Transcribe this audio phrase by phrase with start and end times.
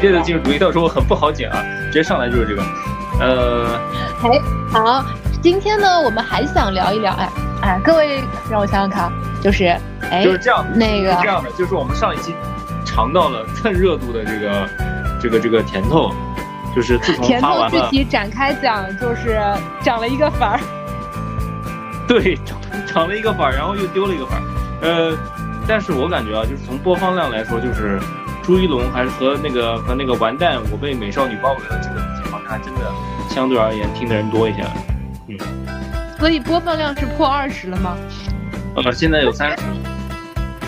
[0.00, 2.62] 我直接的进入主题，到时候很不好剪啊，直接上来就是这个。
[3.20, 3.78] 呃，
[4.22, 4.40] 哎，
[4.72, 5.04] 好，
[5.42, 7.28] 今天呢，我们还想聊一聊，哎
[7.60, 9.76] 哎，各位让我想想看，就是
[10.10, 12.34] 哎，就是这样，那个这样的，就是我们上一期
[12.82, 14.68] 尝到了蹭热度的这个
[15.20, 16.10] 这个这个甜头，
[16.74, 19.38] 就是自从甜头具体展开讲，就是
[19.82, 20.58] 涨了一个粉儿。
[22.08, 24.42] 对，涨涨了一个粉儿，然后又丢了一个粉儿。
[24.80, 25.18] 呃，
[25.68, 28.00] 但是我感觉啊，就是从播放量来说，就是
[28.50, 32.80] 朱一龙还是和那个和那个完蛋我被美少女包围了这个情况，还真的
[33.28, 34.66] 相对而言听的人多一些。
[35.28, 35.38] 嗯
[36.18, 37.96] 所以播放量是破二十了吗？
[38.74, 39.62] 呃，现在有三十，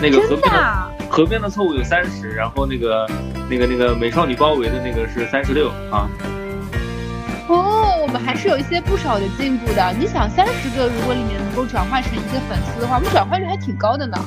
[0.01, 0.89] 那个河真的边的啊？
[1.09, 3.05] 河边的错误有三十，然后那个
[3.49, 6.07] 那个那个美少女包围的那个是三十六啊。
[7.49, 9.93] 哦，我们还是有一些不少的进步的。
[9.99, 14.17] 你想，三十个如果里面能够转化成一个粉丝的话，我们转化率还挺高的呢。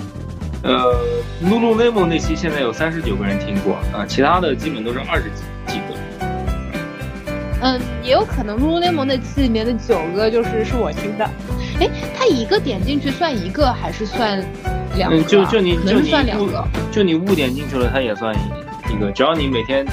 [0.66, 0.92] 呃
[1.44, 5.94] ，Lululemon 那期现在有三十九个人听过啊，其他的基本都是二十几几个。
[7.62, 11.24] 嗯，也有可能 Lululemon 那期里面的九个就是是我听的。
[11.78, 14.44] 哎，它一个点进去算一个还是算
[14.96, 15.20] 两个啊？
[15.20, 16.66] 嗯，就就你就算两个。
[16.90, 19.10] 就你误点进去了，它也算一一个。
[19.12, 19.86] 只要你每天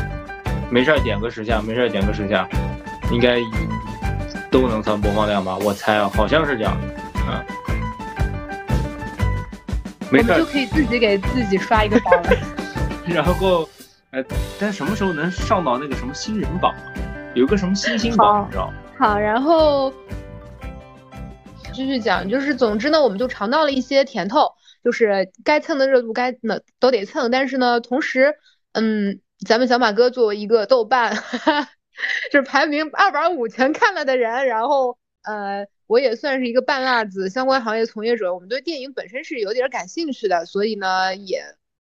[0.69, 2.47] 没事儿点个十下，没事儿点个十下，
[3.11, 3.37] 应该
[4.49, 5.57] 都能算播放量吧？
[5.63, 6.75] 我猜啊，好像是这样。
[7.27, 7.43] 嗯，
[10.13, 10.45] 我们就。
[10.45, 12.23] 可以自己给自己刷一个榜。
[13.07, 13.67] 然后，
[14.11, 14.23] 呃，
[14.59, 16.93] 但什么时候能上到那个什么新人榜啊？
[17.33, 18.73] 有个什么新星榜，你知道吗？
[18.99, 19.91] 好，然后
[21.73, 24.51] 继续讲，就是总之呢，我们就尝到了一些甜头，
[24.83, 28.35] 就是该蹭的热度该呢都得蹭，但是呢，同时，
[28.73, 31.15] 嗯，咱们小马哥作为一个豆瓣，
[32.31, 41.43] 就是排名二百五全看了的人，然后呃，我也算是一个半辣子，相关行业从业者，我们对电影本身是有点儿感兴趣的，所以呢，也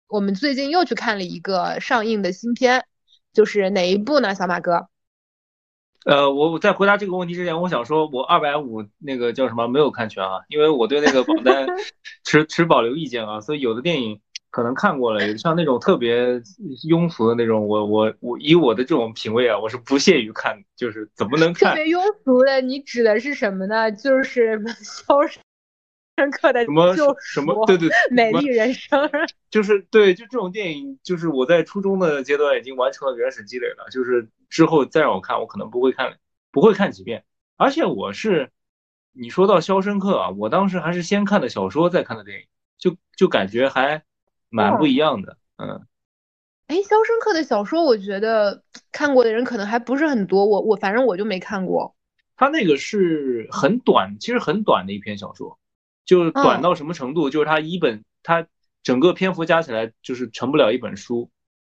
[0.06, 2.84] 我们最近又去看了一个上映的新片，
[3.32, 4.86] 就是哪一部呢，小马哥？
[6.04, 11.66] 呃，我我在回答这个问题之前，我想说，我二百五那个叫什么没有看全啊，因为我对那个榜单
[12.22, 14.20] 持持保留意见啊，所以有的电影
[14.50, 16.40] 可能看过了，有像那种特别
[16.88, 23.92] 庸俗的那种，我我我以我的这种品味啊，我是不屑于看，就是怎么能看特别庸俗的，你指的是什么呢？
[23.92, 25.16] 就是《肖
[26.16, 29.08] 申克的什么救什么对对，美丽人生。
[29.50, 36.18] 就是对，就这种电影，就是我在初中的阶段已经完成了原始积累了，就是之后再让我看，我可能不会看，
[36.50, 37.24] 不会看几遍。
[37.56, 38.50] 而且我是，
[39.12, 42.46] 你说到《肖申克》啊，我当时还是先看的小说，再看的电影，
[42.78, 44.02] 就就感觉还
[44.50, 45.36] 蛮不一样的。
[45.56, 45.86] 嗯，
[46.68, 51.94] 哎，《肖申克的小说》，我觉得看过的人可能还不是很多，我我反正我就没看过。
[52.36, 55.58] 他那个是很短，其实很短的一篇小说，
[56.04, 57.30] 就是短嗯到什么程度？
[57.30, 58.46] 就是他一本，他
[58.84, 61.30] 整个篇幅加起来就是成不了一本书，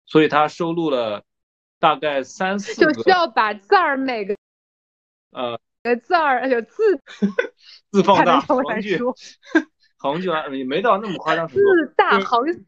[0.05, 1.25] 所以他收录了
[1.79, 2.93] 大概三四个。
[2.93, 4.37] 就需要把字儿每个
[5.31, 7.01] 呃个字儿有字
[7.91, 9.15] 字放大，才能成为书。
[10.01, 11.63] 行距啊， 也没到那么夸张程度。
[11.63, 12.61] 字大就是行稀，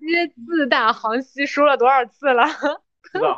[0.46, 2.44] 字大行西，说了多少次了？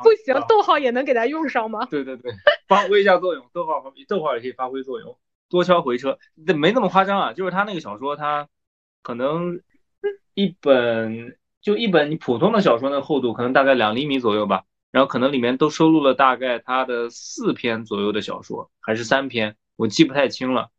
[0.03, 1.87] 不行逗号也能给它用上吗？
[1.91, 2.33] 对对对，
[2.69, 5.17] 发挥一下作用，逗号逗号也可以发挥作用，
[5.49, 7.33] 多敲回车，这没那么夸张啊。
[7.33, 8.49] 就是他那个小说，他
[9.03, 9.61] 可能
[10.35, 14.65] 一本就一本你普通的小说的厚度，可能大概两厘米左右吧。
[14.93, 20.71] 然后可能里面都收录了大概他的四篇左右的小说，还是三篇，我记不太清了。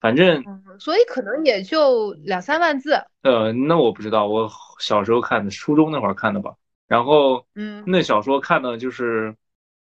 [0.00, 2.94] 反正嗯，所以可能也就两三万字。
[3.22, 6.54] 呃，那我不知道，我小时候看的，初中那会儿看的吧。
[6.88, 9.36] 然后嗯那小说看的就是，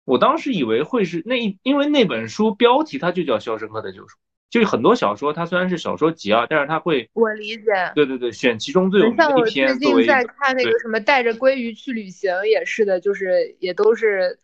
[0.04, 4.16] 我当时以为会是那一，因为那本书标题它就叫《肖申克的救赎》，
[4.50, 7.62] 就是很多小说它虽然是小说集啊，但是它会，我理解。
[7.94, 14.38] 对对对，选其中最有名的一篇像我最近在看那个什么带着鲑鱼去旅行也是的，就是也都是，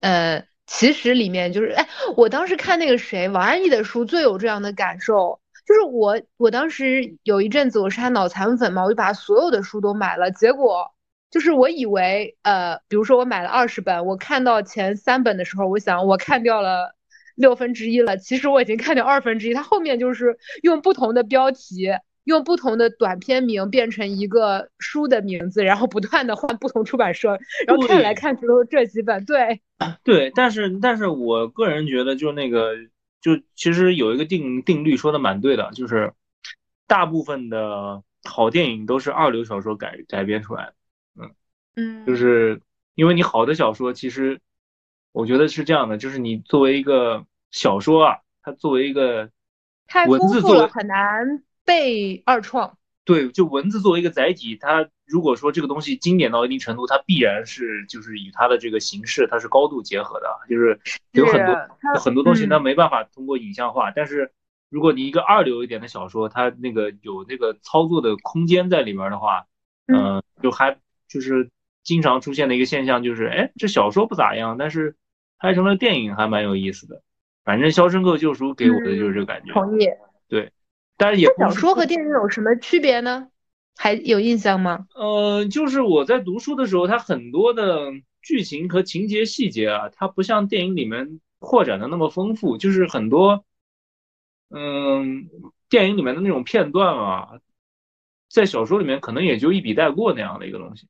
[0.00, 10.92] 呃，其实里面就是，哎，我当时看那个谁王安忆的书最有这样的感受，就是我我当时有一阵子我是他脑残粉嘛，我就把所有的书都买了，结果
[11.30, 16.94] 就是我以为，呃，比如说我买了二十本，我看到前三本的时候，我想我看掉了。
[17.36, 19.52] 六分之一了，其实我已经看掉二分之一。
[19.52, 21.90] 它后面就是用不同的标题，
[22.26, 29.24] 用不同的短片名变成一个书的名字，然后不断的换不同出版社，然后看来看去都是这几本。
[29.24, 29.60] 对，
[30.02, 32.74] 对，但是但是我个人觉得，就那个，
[33.20, 36.12] 就其实有一个定定律说的蛮对的，就是
[36.88, 41.30] 大部分的好电影都是二流小说改改编出来的。
[41.76, 42.60] 嗯，就是
[42.96, 44.40] 因为你好的小说，其实
[45.12, 49.30] 我觉得是这样的，就是你作为一个小说啊，它作为一个
[49.86, 52.78] 太文字作为丰富了，很难被二创。
[53.04, 60.80] 对，就文字作为一个载体，它如果说这个东西经典到一定程度，它必然是就是与它的这个形式它是高度结合的，就是
[61.12, 61.54] 有很多
[62.00, 64.32] 很多东西它没办法通过影像化，但是
[64.70, 69.46] 如果你一个二流一点的小说，它那个有那个操作的空间在里面的话，
[69.86, 70.76] 嗯，就还
[71.06, 71.50] 就是
[71.84, 74.96] 经常出现的一个现象就是，哎，这小说不咋样，但是
[75.38, 77.02] 拍成了电影还蛮有意思的。
[77.44, 79.52] 反正《肖申克救赎》给我的就是这个感觉。
[79.52, 79.86] 同意。
[80.26, 80.50] 对。
[80.96, 83.28] 但是也小说和电影有什么区别呢？
[83.76, 84.86] 还有印象吗？
[84.94, 93.44] 呃，就是我在读书的时候，它很多的剧情和情节细节啊，它不像电影里面扩展的那么丰富，就是很多，
[94.48, 95.28] 嗯，
[95.68, 97.28] 电影里面的那种片段啊，
[98.30, 100.88] 在小说里面可能也就一笔带过那样的一个东西。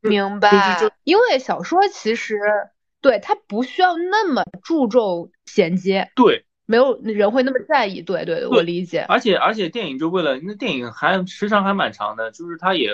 [0.00, 0.78] 明白。
[1.02, 2.38] 因为小说其实
[3.00, 6.12] 对它不需要那么注重衔接。
[6.14, 6.46] 对。
[6.66, 9.00] 没有人会那么在意，对对，我理解。
[9.08, 12.90] 而且而且电影就为了那电影还时长还蛮长的，就是它也，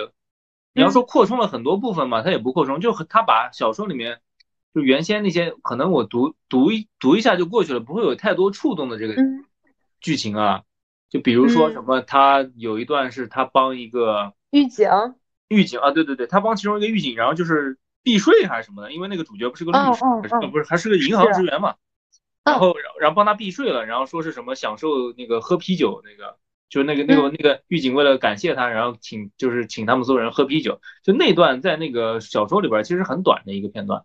[0.75, 4.21] 你要说扩充了很多部分嘛，它也不扩充，就它把小说里面
[4.75, 9.15] 就原先那些可能我读读一读一下就过去了，不会有太多触动的这个
[10.01, 10.63] 剧情啊。
[11.09, 14.87] 就比如说什么，他有一段是他帮一个狱警，
[15.49, 20.05] 狱警啊，对对对，他帮其中一个狱警，然后就是避税还是什么的，因为那个主角不是个律师，
[20.53, 21.75] 不是还是个银行职员嘛。
[22.43, 26.39] 然后，然后帮他避税了，然后说是什么享受那个喝啤酒，那个
[26.69, 34.05] 就是那个那个那个狱警为了感谢他，然后请就是请他们所有人喝啤酒，就那段在那个小说里边其实很短的一个片段，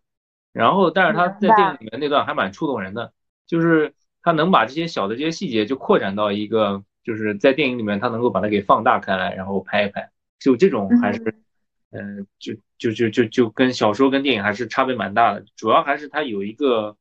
[0.52, 3.14] 然后但是他在电影里面那段还蛮触动人的，
[3.48, 11.24] 就是他能把这些小的这些细节就扩展到一个就是在电影里面他能够把它给放大开来，然后拍一拍，就这种还是
[11.92, 12.28] 嗯。
[12.38, 16.98] 就就就就就跟小说跟电影还是差别蛮大的，主要还是他有一个。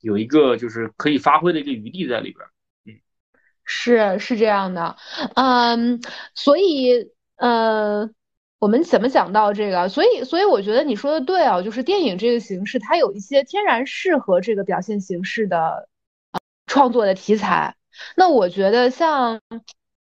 [0.00, 2.46] 有一个就是可以发挥的一个余地在里边，
[2.86, 3.00] 嗯，
[3.64, 4.96] 是是这样的，
[5.34, 6.00] 嗯，
[6.34, 8.10] 所以呃，
[8.58, 9.88] 我们怎么讲到这个？
[9.88, 15.88] 所以所以我觉得你说的对啊，就是电影这个形式，它有一些天然适合这个表现形式的
[16.66, 17.76] 创作的题材。
[18.16, 19.40] 那我觉得像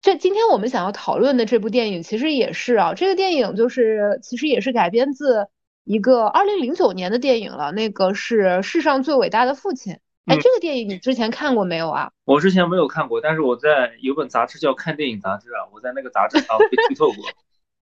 [0.02, 5.48] 这今天我们想要讨论的这部电影，其实也是啊，这个电影就是其实也是改编自。
[5.86, 9.92] 一个二零零九年的电影了，那个是《世上最伟大的父亲》。
[10.26, 12.10] 哎，这个电影你之前看过没有啊？
[12.24, 17.24] 我之前没有看过，但是我在有本杂志叫《看电影杂志》啊，我在那个杂志上被剧透过。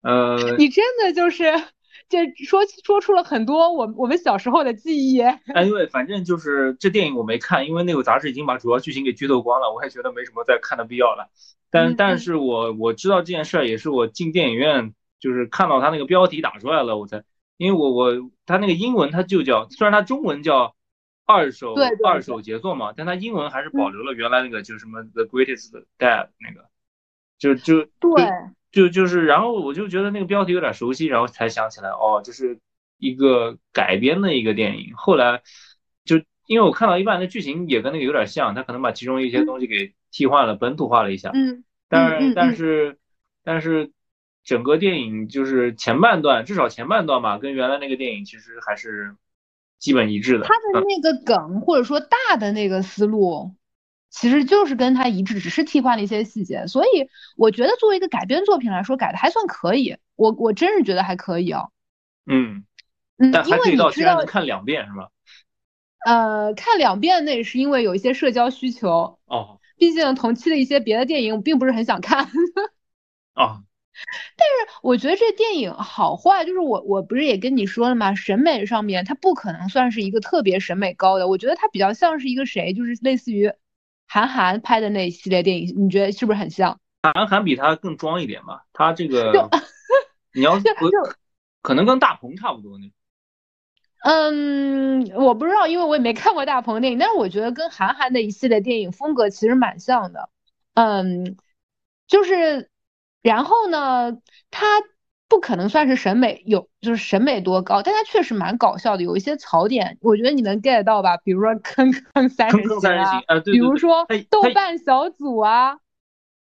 [0.02, 1.54] 呃， 你真的就是
[2.10, 5.22] 这说说出了很多我我们小时候的记忆。
[5.22, 11.30] 哎，因为反正就是这电影我没看，因为那个杂志已经把主要剧情给剧透光了，我还觉得没什么再看的必要了。
[11.70, 17.24] 但但是我我知道这件事儿也是我进电影院就是看到他那个标题打出来了，我才。
[17.64, 20.76] 因为我我他那个英文他就叫，虽然他中文叫
[21.26, 21.74] 二手
[22.04, 26.68] 二手杰作嘛，但他英文还是保留了原来那个就是什么 The Greatest Dad 那个，
[27.40, 28.28] 就就对，
[28.74, 32.60] 就就是，然后我就觉得那个标题有点熟悉，然后才想起来，哦，这是
[32.98, 34.94] 一个改编的一个电影。
[34.98, 35.42] 后来
[36.04, 36.18] 就
[36.48, 41.32] 因为我看到一半，那剧情也跟那个有点像，他可能把其中一些东西给替换了，本土化了一下。
[41.34, 43.00] 嗯，但是但是
[43.42, 43.94] 但是。
[44.44, 49.16] 整个电影就是前半段，至少前半段吧，跟原来那个电影其实还是
[49.80, 50.46] 基本一致的。
[50.46, 53.56] 他的那个梗或者说大的那个思路，
[54.10, 56.68] 其实就是跟他一致，只是替换了一些细节。
[56.68, 59.96] 所以我觉得作为一个改编作品来说，改的还算可以。
[60.16, 61.72] 我我真是觉得还可以哦。
[62.26, 62.66] 嗯
[63.18, 65.10] 嗯，但还可以到居然能看两遍是吧？
[66.06, 69.60] 呃，看两遍那也是因为有一些社交需求哦。
[69.78, 72.30] 毕竟同期的一些别的电影，我并不是很想看。
[73.34, 73.64] 啊。
[74.36, 78.16] 但是我觉得这电影好坏，就是我我不是也跟你说了吗？
[78.16, 83.52] 审美上面它不可能算是一个特别审美高的，我觉得它比较像是一个谁，就是类似于
[84.08, 86.80] 韩寒拍的那一系列电影，你觉得是不是很像？
[87.02, 89.50] 韩寒比他更装一点吧，他这个
[90.34, 90.90] 你要 不
[91.62, 92.92] 可能跟大鹏差不多那。
[94.06, 100.30] 嗯，我不知道，因为我也没看过大鹏电影，但是我觉得跟韩寒的一系列电影风格其实蛮像的。
[100.74, 101.38] 嗯，
[102.08, 102.70] 就是。
[103.24, 104.20] 然后呢，
[104.52, 104.68] 他
[105.28, 111.18] 不可能算是审美有，就是审美多高，但他确实蛮搞笑的，有一些槽点，我觉得你能 get 到吧？
[111.18, 115.80] 比如说坑坑三人行啊，比如说豆瓣小组啊，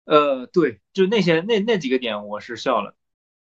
[0.05, 2.95] 呃，对，就那些那那几个点我是笑了，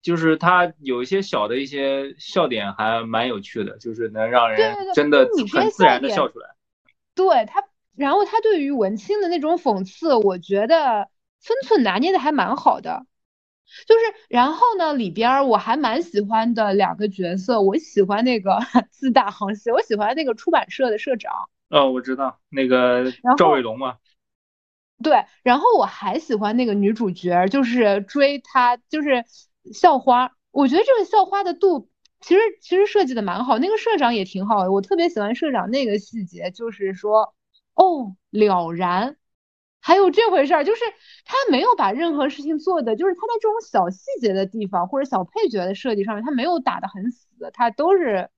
[0.00, 6.50] 就是他有一些小的一些笑点还蛮有趣的，就是能让人真的很自然的笑出来。
[7.14, 7.62] 对他，
[7.96, 11.08] 然后他对于文青的那种讽刺，我觉得
[11.40, 13.04] 分寸拿捏的还蛮好的。
[13.86, 18.58] 就是，然后呢，里边我还蛮喜欢的两个角色，我喜欢那个
[18.90, 21.32] 自大航行，我喜欢那个出版社的社长。
[21.70, 23.96] 哦，我知道那个赵伟龙嘛。
[25.02, 29.24] 对，然后我还喜欢那个女主角，就是追她，就是
[29.72, 30.30] 校花。
[30.50, 31.90] 我觉得这个校花的度
[32.20, 37.34] 其实其实设计的蛮好，那个社长也挺好的，我特别喜欢社长那个细节，就是说
[37.74, 39.16] 哦了然，
[39.86, 40.80] 还有这回事儿，就是
[41.26, 48.30] 他没有把任何事情做的，就是他在这种小细节的地方或者小配角的设计上面，他没有打的很死，他都是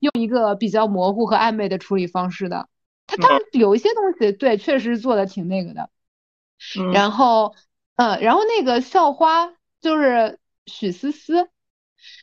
[0.00, 2.68] 用一个比较模糊和暧昧的处理方式的。
[3.06, 5.88] 他当然有一些东西对，确实做的挺那个的。
[6.92, 7.54] 然后，
[7.96, 11.48] 嗯，然后那个校花就是许思思，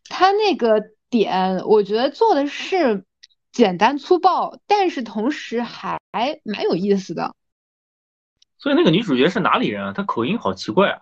[0.08, 3.04] 她那个点我觉得做的是
[3.52, 6.00] 简单粗暴，但是同时还
[6.44, 7.34] 蛮有意思的。
[8.58, 9.94] 所以那个女主角是哪里人啊？
[9.94, 11.02] 她口音好奇怪啊！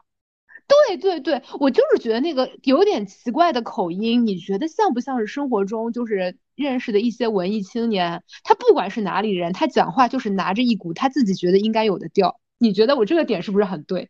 [0.67, 8.23] 对对对，我就是觉得那个有点奇怪的口音，你觉得像不像是生活中就是认识的一些文艺青年？
[8.43, 12.39] 他不管是哪里人，他讲话就是拿着一股他自己觉得应该有的调。
[12.57, 14.09] 你觉得我这个点是不是很对？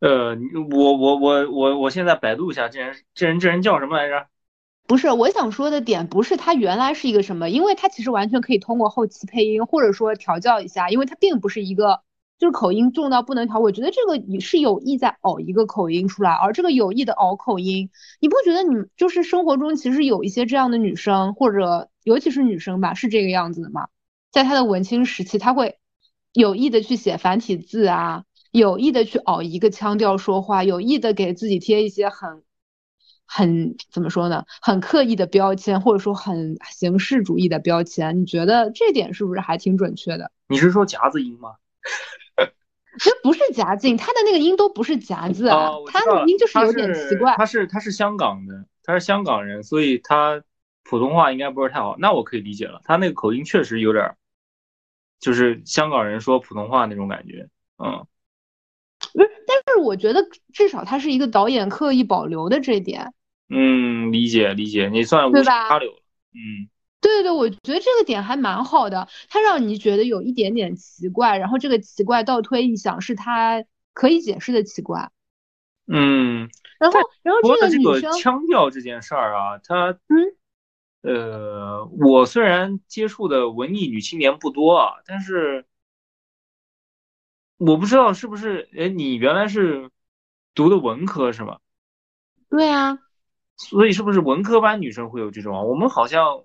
[0.00, 0.36] 呃，
[0.72, 4.26] 我我我我我现在百度一下，这人这人这人叫什么来着？
[4.86, 12.00] 不是，我想说的点不是他原来是一个什么，因为他其实完全可以通过后期配音或者说调教一下，因为他并不是一个
[12.38, 13.58] 就是口音重到不能调。
[13.60, 23.88] 我觉得这个你是有意在熬一个口音出来，而这个有意的熬口音，你不觉得你就是生活中其实有一些这样的女生，或者尤其是女生吧，是这个样子的吗？
[24.30, 25.78] 在她的文青时期，她会。
[26.32, 32.42] 有意的去写繁体字啊，有意的去熬一个腔调说话，有意的给自己贴一些很
[33.26, 38.20] 很怎么说呢，很刻意的标签，或者说很形式主义的标签。
[38.20, 40.30] 你觉得这点是不是还挺准确的？
[40.48, 41.54] 你是说夹子音吗？
[42.98, 45.48] 其实不是夹子音，他的那个音都不是夹子，
[45.88, 47.34] 他的音就是有点奇怪。
[47.36, 50.42] 他是他是香港的，他是香港人，所以他
[50.84, 51.96] 普通话应该不是太好。
[51.98, 54.14] 那我可以理解了，他那个口音确实有点。
[55.20, 57.48] 就是香港人说普通话那种感觉，
[57.82, 58.06] 嗯，
[59.14, 63.14] 不是，但是我觉得至少他是一个导演刻意保留的这一点，
[63.48, 65.90] 嗯，理解理解，你算无差流，
[66.32, 66.68] 嗯，
[67.00, 75.10] 对对对，我觉得这个点还蛮好的，他让你觉得有一点点奇怪，然后这个奇怪倒推一想是他可以解释的奇怪，
[75.86, 80.36] 嗯，然后然后这个女生腔调这件事儿啊，他嗯。
[81.06, 85.66] 呃，我虽然接触的文艺女青年不多啊，但是
[87.56, 89.90] 我不知道是不是，哎，你原来是
[90.54, 91.58] 读的文科是吗？
[92.48, 92.98] 对啊，
[93.56, 95.68] 所以是不是文科班女生会有这种？
[95.68, 96.42] 我们好像，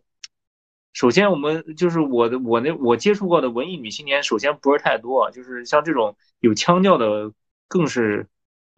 [0.94, 7.32] 首先我们就是我的我那我接触过的文艺女青年，首先不是太多，就是像这种有腔调的，
[7.68, 8.28] 更是，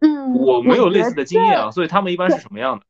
[0.00, 2.86] 嗯，我没有类似的经验啊，所以他们一般是什么样的？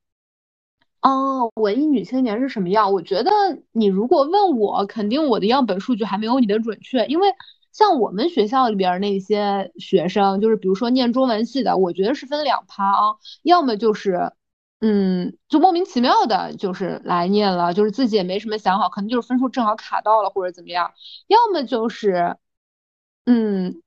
[1.03, 2.93] 哦，文艺女青年是什么样？
[2.93, 3.31] 我觉得
[3.73, 7.29] 你如果问我，肯定我的样本数据还没有你的准确，因为
[7.73, 14.33] 像我们学校里边那些学生，就是比如说念中文系的，我觉得是分两趴啊，要么就是，
[14.81, 20.93] 嗯，就莫名其妙的，就是来念了，就是自己也没什么想好，可能就是分数正好卡到了或者怎么样，
[21.27, 22.37] 要么就是，
[23.27, 23.83] 嗯，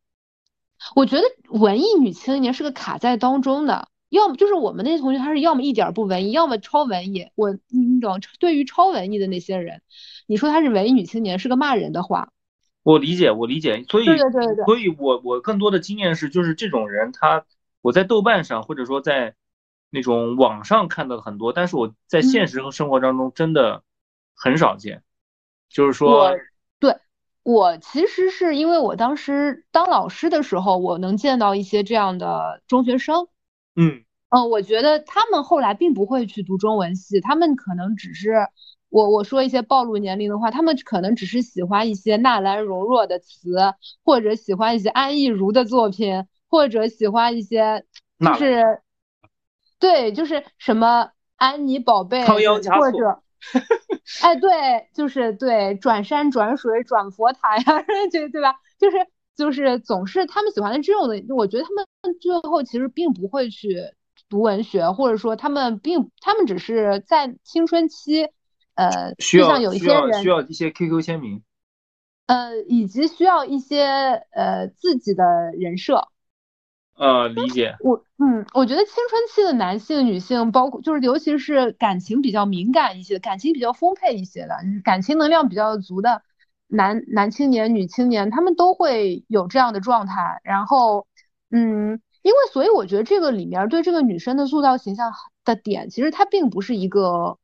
[0.96, 3.88] 我觉得文艺女青年是个卡在当中的。
[4.10, 7.28] 要么就是我们那些同学，他是要么一点不文艺，要么超文艺。
[7.36, 8.22] 我你懂？
[8.40, 9.82] 对于超文艺的那些人，
[10.28, 12.32] 你说他是文艺女青年，是个骂人的话。
[12.86, 13.84] 我理解，我理解。
[13.90, 14.66] 所以，对对对对。
[14.66, 17.44] 所以我我更多的经验是，就是这种人，他
[17.82, 19.34] 我在豆瓣上或者说在
[19.90, 23.82] 那种网上看到很多，但是我在现实和生活当中真的
[24.36, 25.02] 很少见。
[25.68, 26.30] 就是说，
[26.80, 26.96] 对
[27.42, 33.28] 我其实是因为我当时当老师的时候，我能见到一些这样的中学生。
[33.76, 34.04] 嗯。
[34.30, 38.48] 嗯，我觉得他们后来并不会去读中文系，他们可能只是
[38.96, 43.58] 我我说一些暴露年龄的话，他们可能只是喜欢一些纳兰容若的词，
[44.06, 47.84] 或者喜欢一些安意如的作品，或者喜欢一些
[48.20, 48.80] 就是
[49.80, 53.22] 对，就是什么安妮宝贝，或者
[54.22, 57.64] 哎对，就是对转山转水转佛塔呀，
[58.10, 58.56] 这对吧？
[58.80, 61.86] 就是就是总是他们喜欢的这种的，我觉得他们
[62.22, 63.92] 最后其实并不会去。
[64.28, 68.28] 读文学，或者说他们并他们只是在青春期，
[68.76, 71.42] 呃，需要有一些人需要一些 QQ 签名，
[72.28, 73.84] 呃，以及需要一些
[74.32, 75.24] 呃自己的
[75.58, 76.08] 人设，
[76.96, 77.76] 呃，理解。
[77.80, 86.22] 我嗯，我觉得青春期的男性、女性，包括就是尤其是感情比较敏感一些、感情比较丰沛一些的、感情能量比较足的
[86.68, 90.40] 男男青年、女青年，他们都会有这样的状态。
[90.44, 91.08] 然后，
[91.50, 92.02] 嗯。
[92.26, 95.12] 因为，所以我觉得这个里面对这个女生的塑造形象
[95.44, 97.38] 的点，其实它并不是一个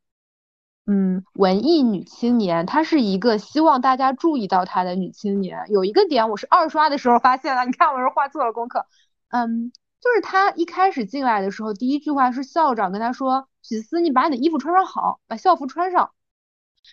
[0.87, 5.65] 嗯，文艺女青年，她是一个希望大家注意到她的女青年。
[5.69, 8.85] 有一个点我是二刷的时候发现了，你看我是画错了功课。
[9.29, 9.71] 嗯，
[10.01, 16.11] 就是她一开始进来的时候，第一句话是校长跟她说：“许思，你把你的衣服穿上好，把校服穿上。”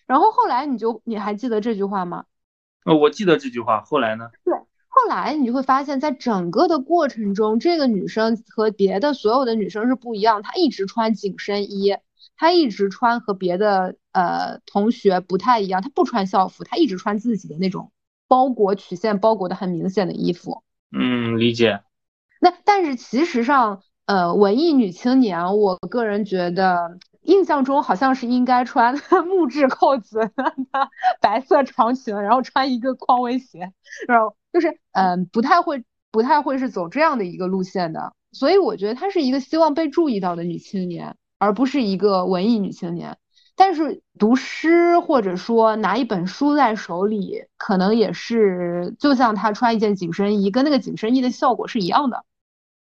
[0.07, 2.25] 然后后来你就你还记得这句话吗？
[2.85, 3.83] 呃，我记得这句话。
[3.83, 4.31] 后来呢？
[4.45, 11.97] 对，后来你就会发现，在整个的过程中，这个女生和别的所有的女生是不一样，她一直穿紧身衣。
[12.39, 17.93] 他一直穿和别的呃同学不太一样，他不穿校服，他一直穿自己的那种
[18.29, 20.63] 包裹曲线包裹的很明显的衣服。
[20.93, 21.83] 嗯，理解。
[22.41, 30.89] 那但是其实上，呃，文艺女青年，我个人觉得印象中好像是应该穿 木质扣子的
[31.21, 33.73] 白色长裙，然后穿一个匡威鞋，
[34.07, 38.15] 然后就是嗯，不太会不太会是走这样的一个路线的。
[38.31, 41.17] 所以我觉得她是一个希望被注意到的女青年。
[41.39, 43.17] 而不是一个文艺女青年，
[43.57, 52.25] 但是读诗或者说拿一本书在手里，可能也是就像她穿一件紧身衣，跟那个紧身衣的效果是一样的。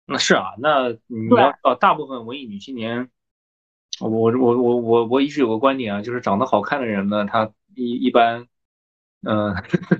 [0.06, 3.08] 那是啊，那你要知道大部分文艺女青年，
[4.00, 8.46] 我我我我我一直有个观点啊，就是长得好看的人呢，她一一般，
[9.22, 9.54] 嗯，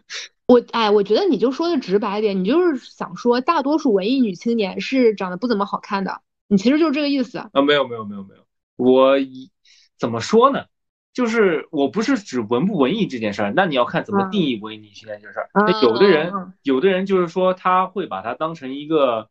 [0.46, 6.20] 我哎，我觉得你就说的直白点，你就是想说大多数文艺女青年是长得不怎么好看的。
[6.54, 7.50] 你其实就是这个意思啊？
[7.66, 8.46] 没有没有没有没有，
[8.76, 9.50] 我一
[9.98, 10.66] 怎么说呢？
[11.12, 15.50] 就是我不是指文不文艺这件事儿，那你要看怎么定义文艺女青年这事儿。
[15.52, 16.32] 那有的人
[16.62, 19.30] 有的人就是说他会把它当成一个，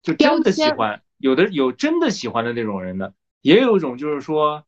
[0.00, 4.64] 就真的喜欢，有的有真的喜欢的那种人的，也有一种就是说，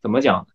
[0.00, 0.46] 怎么讲？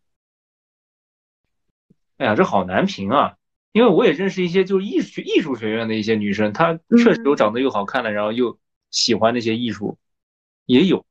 [2.18, 3.36] 哎呀，这好难评啊！
[3.74, 8.58] 因为我也认识一些就是艺术艺术学院的一些女生，她确实有长得又好看的，然后又。
[8.92, 9.98] 喜欢那些艺术
[10.66, 11.06] 也有，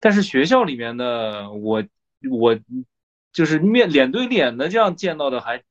[0.00, 1.84] 但是学校里面的我
[2.30, 2.58] 我
[3.32, 5.62] 就是面脸对脸的这样见到的还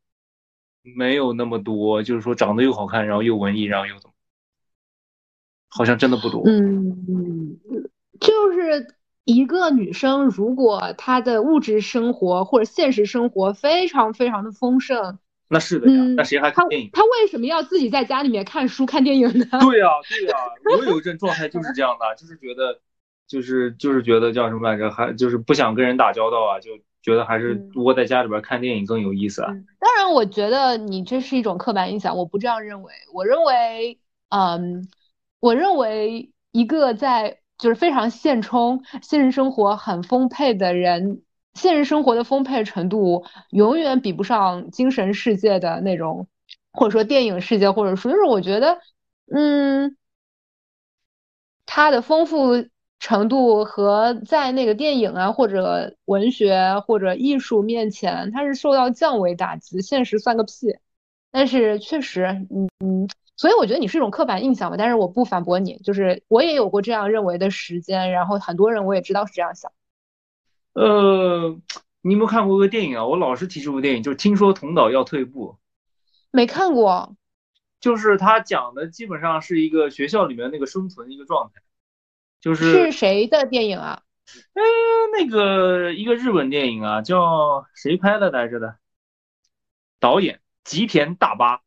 [0.81, 4.13] 没有那么多，就是说长得又好看，然后又文艺，然后又怎么，
[5.69, 6.43] 好像真的不多。
[6.45, 7.59] 嗯，
[8.19, 15.19] 就是一个女生，如果她的物质生活或者现实生活非常非常的丰盛。
[15.53, 16.89] 那是的呀，那谁还看电影？
[16.93, 19.45] 他为什么要自己在家里面看书看电影呢？
[19.59, 20.37] 对呀，对呀，
[20.79, 22.79] 我有一阵状态就是这样的，就是觉得，
[23.27, 29.51] 就是就是觉得叫什么来着，还就是不想跟人打交道啊，就觉得还是窝在家里边看电影更有意思啊。
[29.77, 32.93] 当然，我觉得你这是一种刻板印象，我不这样认为。
[33.13, 34.87] 我认为，嗯，
[35.41, 41.23] 我认为一个在就是非常现充、现实生活很丰沛的人。
[41.53, 46.27] 现实生活的丰沛程度永远比不上精神世界的那种，
[46.71, 48.79] 或者说电影世界，或者说就是我觉得，
[49.33, 49.97] 嗯，
[51.65, 52.65] 它的丰富
[52.99, 60.51] 程度和在那个电影啊或者文学或者艺术面前，它是受到降维打击，现实算个屁。
[61.31, 64.75] 但是确实，嗯嗯，所以我觉得你是一种刻板印象吧。
[64.77, 69.71] 但是我不反驳你，就是我也有过这样认为的时间，然后很多人我也知道是这样想。
[70.73, 71.59] 呃，
[72.01, 73.05] 你有没有看过个电影啊？
[73.05, 75.57] 我老是提这部电影，就是听说童导要退步，
[76.31, 77.15] 没看过。
[77.79, 81.61] 就是他讲的基本上是一个学校里面那个生存一个状态，
[82.39, 84.03] 就是是谁的电影啊？
[84.53, 84.61] 哎，
[85.17, 88.77] 那个一个日本电影啊，叫谁拍的来着的？
[89.99, 91.61] 导演吉田大巴，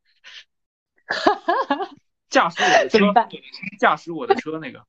[2.30, 3.12] 驾驶我的车，
[3.78, 4.86] 驾驶我的车那个。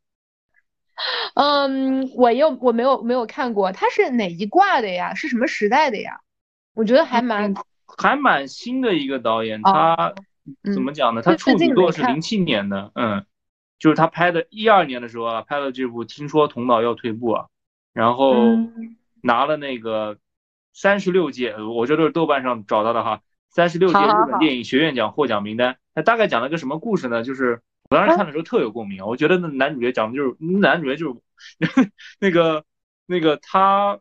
[1.34, 5.13] 嗯，我又我没有没有看过，他是哪一挂的呀？
[5.13, 6.21] 是什么时代的呀？
[6.73, 7.53] 我觉得还蛮
[7.86, 10.13] 还蛮新的一个导演，他
[10.73, 11.21] 怎么讲呢？
[11.21, 13.25] 他处女作是零七年的，嗯，
[13.77, 17.47] 就是他拍的，一二年的时候啊，拍了这部《听说童导要退步》啊，
[17.93, 18.36] 然后
[19.21, 20.17] 拿了那个
[20.73, 25.77] 三十六届，我这都是豆瓣上找到的哈，三十六届日本电影学院奖获奖名单。
[25.93, 27.21] 他大概讲了个什么故事呢？
[27.23, 27.62] 就是。
[27.89, 31.19] 我当时看的时候特有共鸣，我觉得那男主角讲的就是男主角就是
[32.19, 32.65] 那个
[33.06, 34.00] 那个他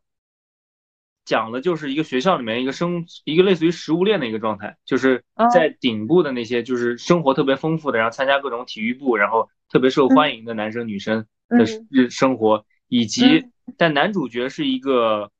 [1.27, 13.44] 讲的就是一个学校里面一个生一个类似于食物链的一个状态，就是在顶部的那些就是生活特别丰富的，然后参加各种体育部，然后特别受欢迎的男生女生的日生活，以及
[13.77, 15.31] 但男主角是一个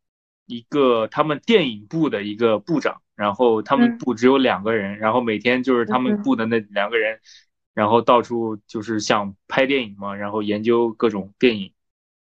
[0.47, 7.19] 一个他们电影部的一个部长，然后他们部只有两个人，然后每天就是他们部的那两个人。
[7.75, 11.73] 然后到处就是想拍电影嘛，然后研究各种电影、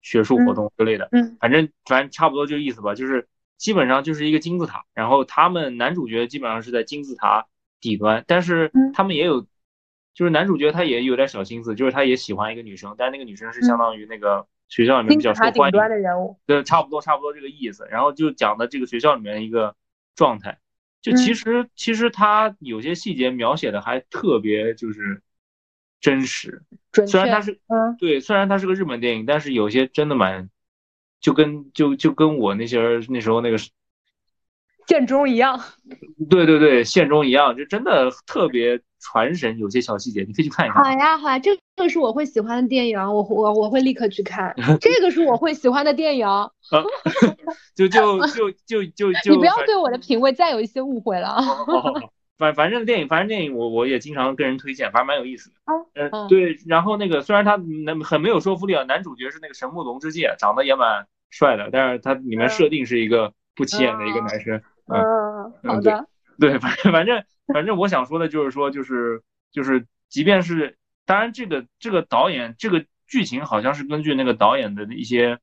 [0.01, 1.09] 学术活动之类的。
[1.13, 4.85] 嗯，反正反正差不多就意思吧，就是基本上就是一个金字塔。
[4.95, 7.47] 然后他们男主角基本上是在金字塔
[7.81, 9.43] 底端，但是他们也有，
[10.15, 17.87] 就是男主角他也有点小心思，就是他也喜欢一个女生，但是那个女生是相当于那个学校里面比较受欢迎的人物，对，差不多差不多这个意思。
[17.91, 19.75] 然后就讲的这个学校里面一个
[20.15, 20.59] 状态，
[21.03, 25.23] 就其实其实他有些细节描写的还特别就是
[26.01, 26.63] 真实，
[27.07, 30.49] 虽然它是嗯对，虽然它是个日本电影，但是有些真的蛮
[31.21, 33.59] 就跟就就跟我那些那时候那个
[34.87, 35.61] 县中一样，
[36.29, 38.81] 对 对对，县中一样，就真的特别。
[39.03, 40.85] 传神有些小细节，你可以去看一看。
[40.85, 44.55] 好呀，好呀， 这个是我会喜欢的电影， 我我我会立刻去看。
[44.79, 46.29] 这个是我会喜欢的电影。
[47.75, 51.39] 就就就就就就，你不要对我的品味再有一些误会了。
[52.41, 55.57] 反反正电影，反正电影我我也经常跟人推荐，反正蛮有意思的。
[55.95, 56.57] 嗯，对。
[56.67, 64.61] 然后那个虽然他很很没有说服力啊，男主角是那个神木隆之介，长得也蛮帅的，但是他里面设定是一个不起眼的一个男生。
[64.87, 66.09] 嗯，好的。
[66.41, 67.23] 对，反正反正。
[67.53, 75.41] 反正我想说的就是说，就是就是，即便是当然，这个这个导演这个剧情好像是根据那个导演的一些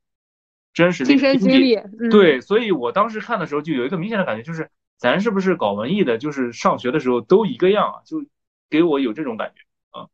[0.73, 1.77] 真实的亲身经历，
[2.09, 8.25] 对，所以我当时看的时候就有一个明显的感觉，就是咱是不是搞文艺的，就是上学的时候都一个样啊，就
[8.69, 9.61] 给我有这种感觉
[9.97, 10.07] 啊。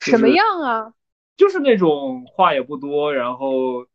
[0.00, 0.92] 什么样啊？
[1.36, 3.86] 就是那种话也不多，然后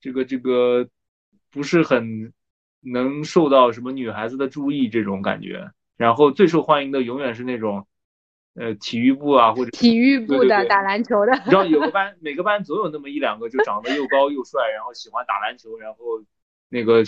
[0.00, 0.88] 这个这个
[1.50, 2.32] 不是很
[2.80, 5.70] 能受到什么女孩子的注意这种感觉。
[5.96, 7.86] 然后最受欢迎的永远是那种，
[8.54, 11.32] 呃，体育部啊，或者体育部的打篮球的。
[11.44, 15.98] 你知道有个班，每个班总有那么一两个，就长得又高又帅，然后喜欢打篮球，然后
[16.68, 17.02] 那个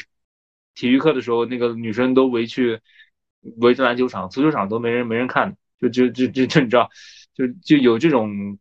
[0.79, 2.81] 体育课的时候，那个女生都围去
[3.57, 6.88] 围着篮球场，足球场都没人没人看，就就就就就你知道，
[7.35, 8.59] 就就有这种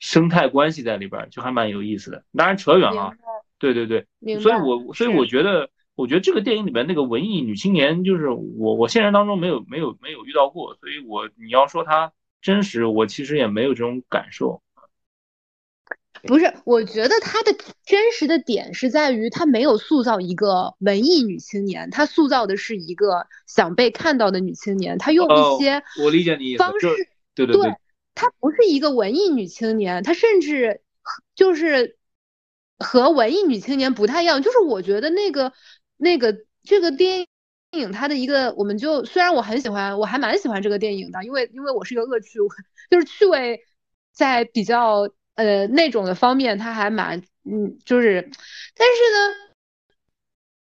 [0.00, 2.24] 生态关系在里边，就还蛮有意思的。
[2.36, 3.12] 当然扯远了，
[3.58, 4.06] 对对对，
[4.40, 5.70] 所以我所以我觉得。
[5.98, 14.62] 我觉得这个电影里面那个文艺女青年，就是我，我现实当中没有没有没有遇到过，所以我你要说她真实，我其实也没有这种感受。
[16.26, 17.54] 不是，我觉得他的
[17.84, 26.86] 真实的点是在于他没有塑造一个文艺女青年，他塑造的是一个想被看到的女青年，他用一些我理解你方式，
[27.34, 27.74] 对对对，
[28.14, 30.80] 她不是一个文艺女青年，她甚至
[31.34, 31.96] 就是
[32.78, 35.52] 和文艺女青年不太一样，就是我觉得那个。
[36.00, 37.26] 那个这个电
[37.72, 42.48] 影它的一个，我们就虽然我很喜欢，我还蛮喜欢这个电影的，因为因为我是一个恶趣味，
[42.88, 43.58] 就是趣味
[44.12, 48.28] 在比较呃那种的方面，他还蛮嗯就是，
[48.76, 49.34] 但是呢，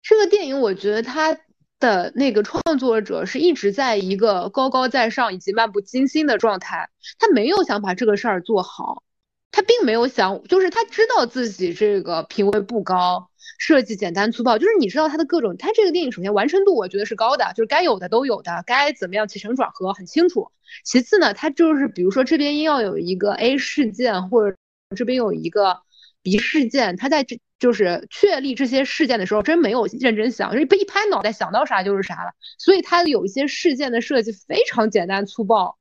[0.02, 1.38] 这个电影我觉得他
[1.80, 9.04] 的那个创作者是一直在一个高高在上以及漫不经心的状态，他没有想把这个事儿做好，
[9.52, 13.28] 他并没有想，就是他知道自己这个品味不高。
[13.58, 20.52] 设计简单粗暴，就是你知道它的各种，它这个电影首先完成度我觉得是高的，就是该有的都有的，该怎么样起承转合很清楚。
[20.84, 24.58] 其次呢，它就是比如说这边要有一个 A 事件，或者
[24.96, 25.82] 这边有一个
[26.22, 32.32] B 事件，他在这就是确立这些事件的时候，真没有认真想，就是一拍脑袋想到啥就是啥了。
[32.58, 35.78] 所以他有一些事件的设计非常简单粗暴，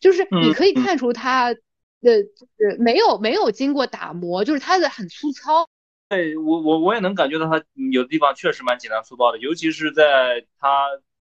[0.00, 1.60] 就是你可以看出他的
[2.00, 5.68] 就是没有没有经过打磨，就是他的很粗糙。
[6.08, 10.86] 对我我我也能感觉到他有的地方确实蛮简单粗暴的，尤其是在他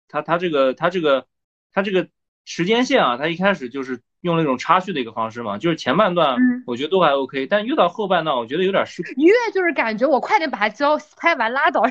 [0.08, 1.28] 他他这个他这个
[1.72, 2.10] 他这个
[2.44, 11.82] 时间线啊，他一开始就是用那种插叙的一个方式嘛，就是前半段我觉得都还 OK，但越到后半段我觉得有点失控，越就是感觉我快点把它交拍完拉倒？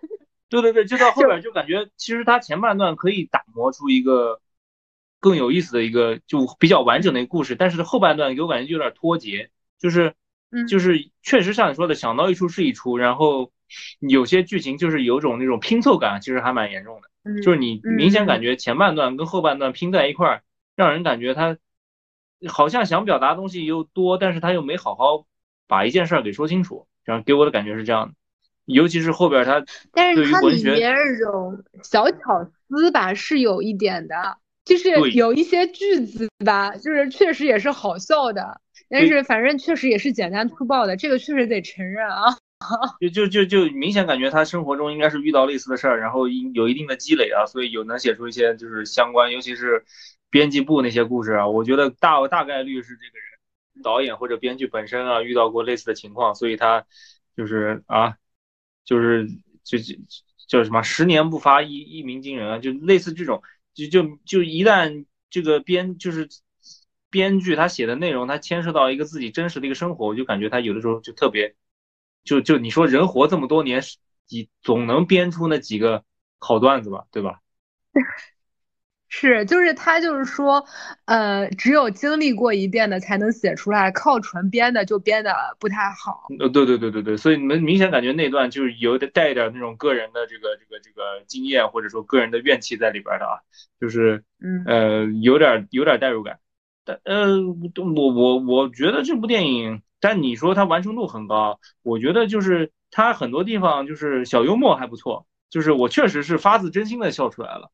[0.50, 4.40] 对对对，就到后边就感觉其实它前半段可以打磨出一个
[5.20, 10.14] 更有意思的一个就比较完整的一个故事，但是后半段给我感觉就有点脱节，就是。
[10.68, 13.50] 就是确实像你说的，想到一出是一出，然后
[13.98, 17.42] 有些剧情就是有种那种拼凑感，其实还蛮严重的。
[17.42, 20.42] 就是你明显感觉前半段跟后半段拼在一块儿，
[20.76, 21.58] 让人感觉他
[22.48, 25.26] 好像想表达东西又多，但是他又没好好
[25.66, 28.14] 把一件事儿给说清楚，然后给我的感觉是这样的。
[28.64, 38.60] 尤其是后边他，但是它里面这种小巧思吧是有一点的，就是有一些句子吧，就是确实也是好笑的。
[38.88, 42.36] 但是反正确实也是简单粗暴的，这个确实得承认啊。
[42.98, 49.84] 就就就就明显感觉他生活中应该是遇到类似的事儿，然后有一定的积累啊，所以有能写出一些就是相关，尤其是
[50.34, 51.46] 编辑部那些故事啊。
[51.46, 56.84] 我觉得大大概率是这个人导演或者编剧本身啊遇到过类似的情况，所以他
[57.36, 58.16] 就是啊，
[58.84, 59.28] 就是
[59.62, 59.94] 就就
[60.48, 63.42] 叫什么十年不发一一鸣惊人啊，就类似这种，
[63.74, 66.28] 就就就一旦这个编就是。
[67.14, 71.54] 编剧他写的内容，他牵涉到一个自己真实的一个生活，我就感觉他有的时候就特别，
[72.24, 73.80] 就就你说人活这么多年，
[74.28, 76.04] 你总能编出那几个
[76.40, 77.38] 好段子吧，对吧？
[79.14, 80.64] 是是，就是他就是说，
[81.04, 86.26] 呃，只有经历过一遍的才能写出来，靠纯编的就编的不太好。
[86.40, 93.38] 呃，对对对对对，所以你们明显感觉那段就是有点带一点那种个人的这个这个这个经验或者说个人的怨气在里边的啊，
[93.80, 96.40] 就是嗯呃有点有点代入感。
[96.84, 97.38] 但呃，
[97.94, 107.70] 我我我觉得这部电影，但你说它完成度很高，我觉得就是它很多地方就是小幽默还不错，就是我确实是发自真心的笑出来了。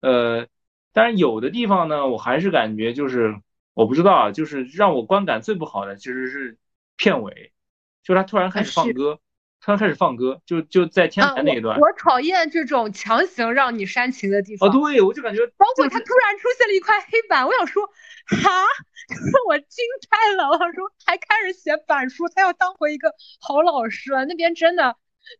[0.00, 0.46] 呃，
[0.94, 3.34] 但是有的地方呢，我还是感觉就是
[3.74, 6.56] 我不知道啊，就是让我观感最不好的其实是
[6.96, 7.52] 片尾，
[8.02, 9.18] 就他突然开始放歌，
[9.60, 11.78] 突然开始放歌，就就在天台那一段。
[11.80, 14.68] 我讨厌这种强行让你煽情的地方。
[14.68, 17.84] 哦，对，我就感觉包括他突然出现了一块黑板，我想说，
[18.26, 18.64] 哈，
[19.48, 24.96] 我惊呆了，我想说还开始写板书，他要当回一个好老师了，那边真的。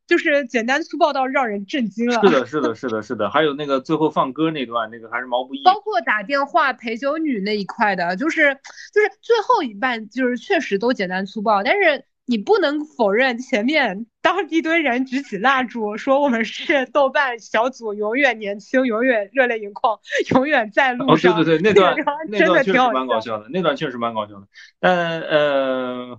[0.07, 2.21] 就是简单粗暴到让人震惊了。
[2.21, 3.31] 是的，是的，是的，是的。
[3.31, 5.63] 还有那个最后放歌那段，那个还是毛不易。
[5.65, 8.55] 包括打电话陪酒女那一块的，就是
[8.93, 11.63] 就是最后一半，就是确实都简单粗暴。
[11.63, 19.99] 但是你不能否认前面当一堆人举起蜡烛说我们是豆瓣小组，永远年轻，永远热泪盈眶，
[20.35, 21.39] 永远在路上。
[21.39, 21.97] 哦，对对对，那段
[22.31, 24.47] 那段确实蛮搞笑的，那段确实蛮搞笑的。
[24.81, 26.19] 但呃。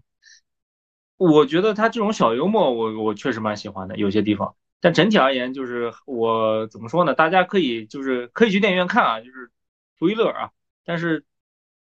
[1.18, 4.56] 我觉得他这种小幽默，我我确实蛮喜欢的，有些地方。
[4.82, 7.14] 但整体而言，就是我怎么说呢？
[7.14, 9.50] 大家可以就是可以去电影院看啊，就是
[9.98, 10.52] 图一乐啊。
[10.84, 11.26] 但是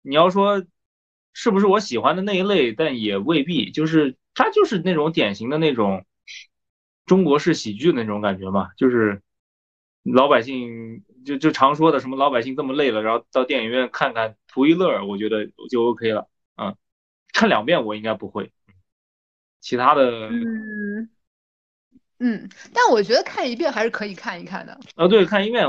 [0.02, 0.64] 你要说
[1.32, 3.70] 是不是我喜欢的那一类，但也未必。
[3.72, 6.06] 就是他就是那种典型的那种
[7.04, 9.20] 中国式喜剧的那种感觉嘛，就是
[10.02, 16.28] 老百姓就就常说的什么老百姓这么累了，然后到电影院看看图一乐，我觉得就 OK 了。
[16.56, 16.74] 嗯，
[17.32, 18.50] 看两遍我应该不会。
[19.64, 21.08] 其他的，嗯
[22.18, 24.78] 嗯，但我觉得看一遍还是可以看一看的。
[24.94, 25.66] 呃，对，看一遍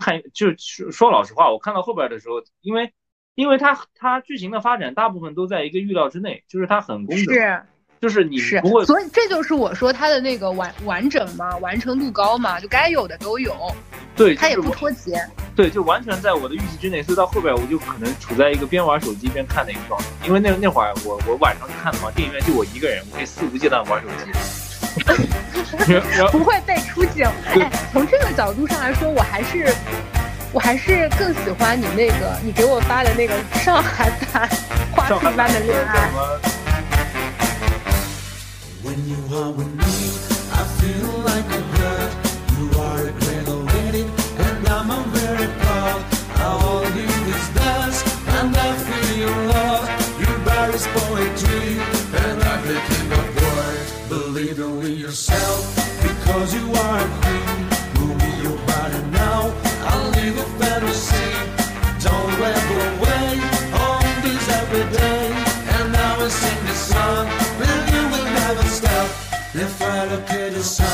[0.00, 0.48] 看就
[0.90, 2.92] 说老实话，我看到后边的时候，因为
[3.36, 7.32] 因为它它剧情的发展大部分都在一个预料之内，就是它很工整。
[7.32, 7.62] 是。
[8.02, 13.54] 就是你是，所以这就是我说它的那个完完整嘛，完成度高嘛，就该有的都有。
[14.16, 15.24] 对，它也不脱节。
[15.54, 20.06] 对，就完全在我的预期之内，所以到后边我就可能处在一个边玩手机边看的一个状态。
[20.26, 24.32] 因为那那会儿我我晚上去看的嘛，电影院就我一个人，我可以肆无忌惮玩手机，
[26.36, 27.24] 不会被出警。
[27.54, 29.72] 哎，从这个角度上来说，我还是
[30.52, 34.48] 我还是更喜欢你那个你给我发的那个上海版
[34.90, 36.10] 花絮般的恋爱。
[38.82, 39.94] When you are with me,
[40.60, 42.10] I feel like a bird.
[42.58, 46.02] You are a cradle waiting, and I'm a very proud.
[46.40, 48.04] All you is dust,
[48.38, 49.84] and I feel your love.
[50.20, 51.78] You buries poetry,
[52.22, 53.32] and I'm the king of.
[54.08, 55.81] Believe in yourself,
[70.02, 70.90] If I look at the sun,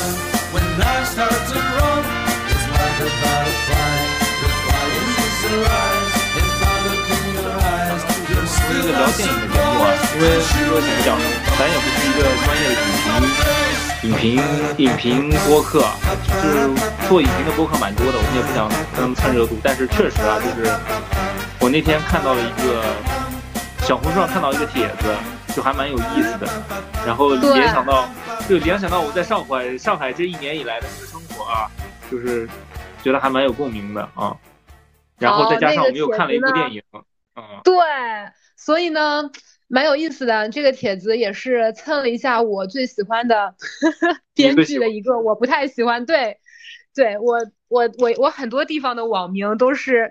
[0.52, 2.04] when I start to run,
[2.44, 3.96] it's like a butterfly.
[4.36, 6.12] The fire is arise.
[6.36, 11.16] If I look in your eyes, you're still 一个聊电影的节目啊，因为说怎么讲，
[11.56, 12.76] 咱也不是一个专业的
[14.02, 14.44] 影评、影评、
[14.76, 15.88] 影评播客，
[16.26, 16.68] 就是
[17.08, 19.56] 做影评的播客蛮多的，我们也不想跟他们蹭热度。
[19.62, 20.70] 但是确实啊，就是
[21.60, 22.84] 我那天看到了一个
[23.86, 25.16] 小红书上看到一个帖子。
[25.56, 26.46] 就还蛮有意思的，
[27.04, 28.04] 然后联想到，
[28.48, 31.70] 就联想到我在上海上海这一年以来的这个生活啊，
[32.10, 32.48] 就是
[33.04, 34.34] 觉得还蛮有共鸣的啊。
[35.18, 36.82] 然后再加上我们又看了一部电影，
[37.36, 37.74] 嗯，对，
[38.56, 39.30] 所以呢，
[39.66, 40.48] 蛮有意思的。
[40.48, 43.54] 这个帖子也是蹭了一下我最喜欢的
[44.34, 46.06] 编剧的一个，我不太喜欢。
[46.06, 46.38] 对，
[46.94, 47.36] 对我
[47.68, 50.10] 我我我很多地方的网名都是。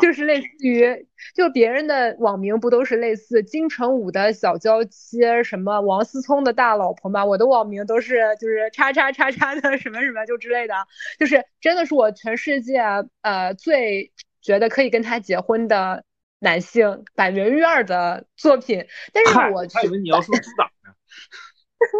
[0.00, 7.24] 就是类似于，就别人的网名不都是类似金城武的小娇妻，什么王思聪的大老婆吗？
[7.24, 10.74] 我的网名都是就是叉叉叉叉的什么什么就之类的，
[11.18, 12.80] 就是真的是我全世界
[13.22, 16.04] 呃最觉得可以跟他结婚的
[16.38, 18.86] 男性板垣瑞二的作品。
[19.12, 20.92] 但是我还以为你要说朱党呢，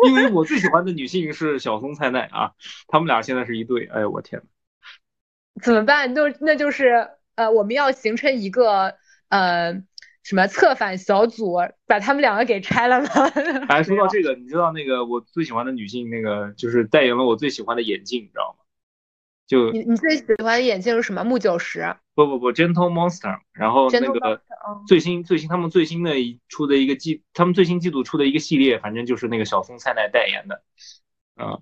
[0.06, 2.52] 因为我最喜欢的女性是小松菜奈啊，
[2.86, 4.42] 他们俩现在是一对，哎呦我天
[5.62, 6.14] 怎么办？
[6.14, 7.08] 就那就是。
[7.36, 8.94] 呃，我们要形成一个
[9.28, 9.72] 呃
[10.22, 13.08] 什么策反小组，把他们两个给拆了吗？
[13.68, 18.64] 哎，说到这个，你知道那个我最喜欢的女性，那个就是代言了我最喜欢的眼镜，你知道吗？
[19.46, 21.22] 就你你最喜欢的眼镜是什么？
[21.22, 21.94] 木九十？
[22.14, 23.40] 不不不，Gentle Monster。
[23.52, 24.40] 然后那个
[24.86, 30.62] 最新最新他们最新的一出的一个季，他们最新季度出的一个系列，反正就是那个小松菜奈代言的，
[31.36, 31.60] 嗯。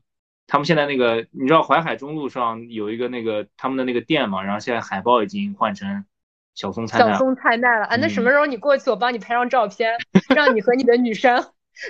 [0.53, 6.05] 他们现在那个，你知道淮海中路上有一个那个他们的那个店嘛，然后现在海报已经换成
[6.55, 7.13] 小松菜奈。
[7.13, 7.97] 小松菜奈了啊！
[7.97, 9.95] 那什么时候你过去，我帮你拍张照片，
[10.37, 11.39] 让你和你的女生。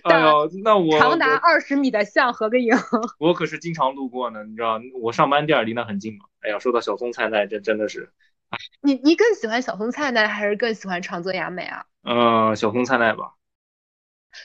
[0.04, 2.72] 哎呦，那我长达二十米的像合个影。
[3.18, 6.26] 我可是经常路过呢，你知道，我上班地儿离那很近嘛。
[6.42, 8.12] 哎呀，说到小松菜奈，这真的是。
[8.80, 11.84] 你你更喜欢小松菜奈还是更喜欢长泽雅美啊？
[12.04, 13.32] 嗯，小松菜奈吧。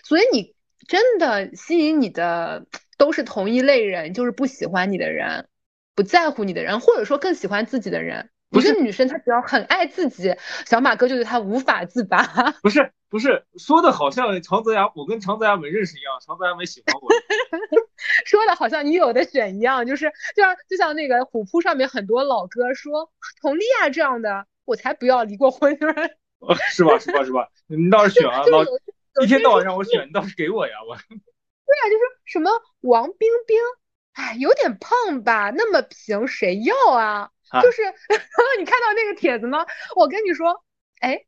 [0.03, 0.55] 所以你
[0.87, 2.65] 真的吸引你的
[2.97, 5.47] 都是同一类人，就是不喜欢你的人，
[5.95, 8.29] 不在乎你的人，或者说更喜欢自己的人。
[8.49, 10.33] 不是女生她只要很爱自己，
[10.65, 12.23] 小马哥就对她无法自拔。
[12.63, 17.09] 不是不是，说的好像长泽雅我跟长泽雅美认识一样，长泽雅美喜欢我。
[18.25, 23.11] 说的好像你有的选一样，就是就像就像那个虎扑上面很多老哥说，
[23.41, 25.77] 佟丽娅这样的，我才不要离过婚。
[26.71, 27.49] 是吧是吧是吧？
[27.67, 28.63] 你倒是选啊， 老
[29.23, 30.95] 一天到晚让我选，你倒是给我呀我。
[31.67, 32.49] 对呀，就是什么
[32.81, 33.57] 王冰冰，
[34.13, 35.51] 哎，有点胖吧？
[35.55, 37.29] 那么平谁要啊？
[37.61, 37.81] 就是，
[38.59, 39.65] 你看到那个帖子吗？
[39.95, 40.63] 我跟你说，
[41.01, 41.23] 哎，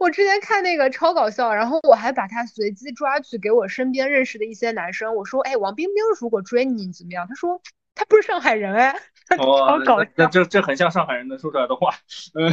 [0.00, 7.26] 我之前看那个超搞笑，然后我还把他随机抓去给我身边认识的一些男生，我说，哎，王冰冰如果追你怎么样？
[7.28, 7.60] 他说
[7.94, 9.00] 他不是上海人哎，
[9.36, 10.10] 超搞笑。
[10.16, 11.94] 那这这很像上海人能说出来的话。
[12.34, 12.52] 嗯，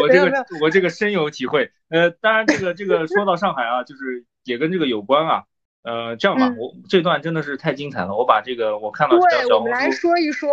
[0.00, 1.70] 我这个我这个深有体会。
[1.88, 5.44] 呃，当然这个这个说到上海啊，就是也跟这个有关啊。
[5.82, 10.50] 呃，这样吧，我这段真的是太精彩了，我把这个我看到对，我们来说一说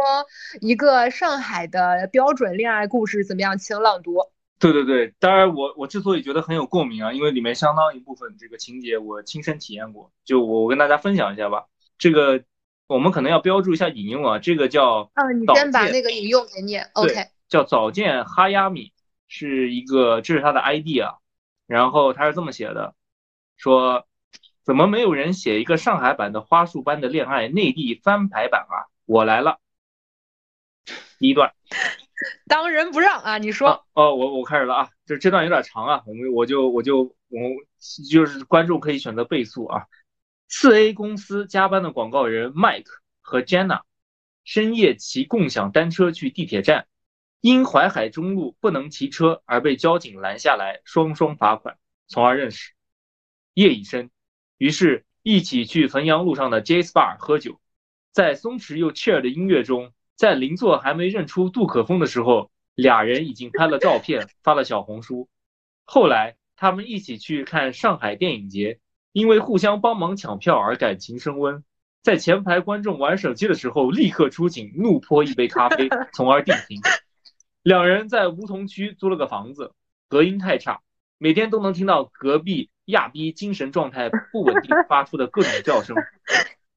[0.62, 4.13] 一个上海的标准恋爱故事怎么样，请朗读。
[4.60, 11.65] 对对对，当然我我之所以觉得很有共鸣啊，因为里面相当一部分这个情节我亲身体验过，就我我跟大家分享一下吧。
[11.98, 12.41] 这个
[12.88, 17.13] 我们可能要标注一下引用啊，这个叫嗯，你先把那个引用给念，OK，
[17.48, 18.93] 叫早见哈亚米，
[19.28, 21.17] 是一个这是他的 ID 啊，
[21.67, 22.93] 然后他是这么写的，
[23.58, 24.06] 说。
[24.65, 28.89] 怎么没有人写一个上海版的花束般的恋爱内地翻牌版啊？
[29.06, 29.60] 我来了，
[31.19, 31.54] 第一段，
[32.50, 33.38] 当仁不让啊！
[33.38, 37.39] 你说哦，我我开始了啊，就这段有点长啊，我们我就我就我
[38.10, 39.86] 就是观众可以选择倍速啊。
[40.47, 42.86] 四 A 公司加班的广告人 Mike
[43.21, 43.81] 和 Jenna
[44.43, 46.88] 深夜骑共享单车去地铁站，
[47.41, 51.77] 因淮海中路不能骑车而被交警拦下来，双双罚款，
[52.08, 52.73] 从而认识。
[53.53, 54.12] 夜已深。
[54.58, 57.60] 于是，一起去汾阳路上的 j a z Bar 喝酒，
[58.12, 65.27] 在松弛又 chill 的音乐中，在邻座还没认出杜可风的时候，俩人已经拍了照片发了小红书。
[65.84, 68.79] 后来，他们一起去看上海电影节，
[69.15, 71.63] 因为互相帮忙抢票而感情升温。
[72.01, 76.82] 在前排观众玩手机的时候，立刻出警怒泼一杯咖啡， 从而定情。
[77.63, 79.71] 两人在梧桐区租了个房子，
[80.10, 80.82] 隔音太差，
[81.17, 82.69] 每天都能听到隔壁。
[82.88, 85.95] 亚逼精神状态不稳定发出的各种叫声，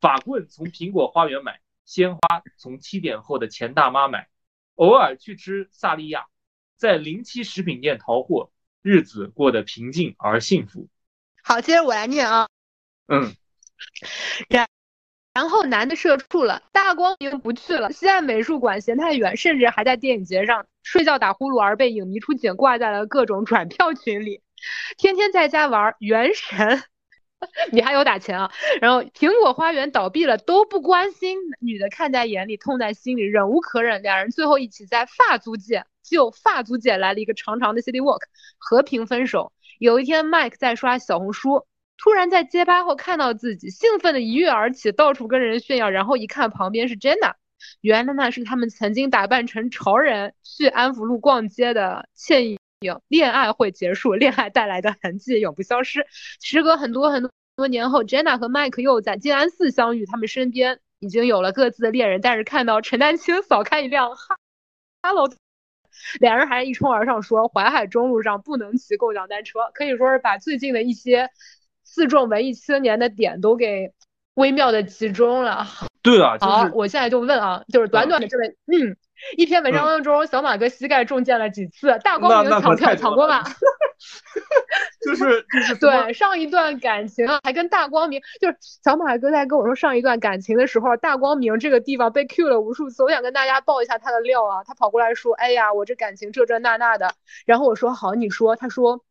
[0.00, 2.20] 法棍从苹果花园买，鲜花
[2.56, 4.28] 从七点后的钱大妈买，
[4.76, 6.26] 偶尔去吃萨莉亚，
[6.76, 10.88] 在零七食品店淘货，日子过得平静而幸福。
[11.42, 12.48] 好，接着我来念啊。
[13.06, 13.34] 嗯。
[14.48, 14.68] 然
[15.34, 24.42] 然后男的社畜了，大光明不去了，西岸美术馆嫌太远，甚至还在电影节上睡觉打呼噜而被影迷出警挂在了各种转票群里。
[24.96, 26.58] 天天在家玩《原神》，
[27.70, 28.50] 你还有打钱啊？
[28.80, 38.22] 然后苹果花园倒闭了都不关心，女的看在眼里，痛在心里，忍无可忍，两人最后一起在发租界就发租界来了一个长长的 city walk，
[38.58, 39.52] 和平分手。
[39.78, 47.34] 有一天，Mike 在刷小红书，突然在街拍后看到自己，兴奋的一跃而起，到处跟人炫耀，然后一看旁边是 Jenna，
[47.80, 52.58] 原来那是他们曾经打扮成潮人去安福路逛街的倩影。
[53.08, 56.06] 恋爱会结束，恋爱带来的痕迹永不消失。
[56.40, 62.20] 时隔很多很多多年后，Jenna 和 Mike 又在静安寺相遇，他们身边已经有了各自的恋人。
[62.20, 64.38] 但是看到陈丹青扫开一辆哈
[65.02, 65.28] ，Hello，
[66.20, 71.30] 两人还一冲而上说：“淮海中路上不能骑共享单车。”可以说是把最近的一些
[71.84, 73.92] 四众文艺青年的点都给
[74.34, 75.66] 微妙的集中了。
[76.02, 78.96] 对啊，好，我现在就问啊，就是短短的这位，嗯。
[79.36, 81.98] 一篇文章当中，小马哥膝盖中箭了几次？
[82.04, 83.42] 大光明抢票抢过吗？
[85.04, 94.64] 就是就是对上一段感情啊，还跟大光明，就是小马哥在跟我说上一段感情的时候，大光明这个地方被 Q 了无数次，我想跟大家爆一下他的料啊。
[94.64, 97.14] 他跑过来说：“哎呀，我这感情这这那那的。”
[97.46, 99.04] 然后我说：“好，你说。”他说：“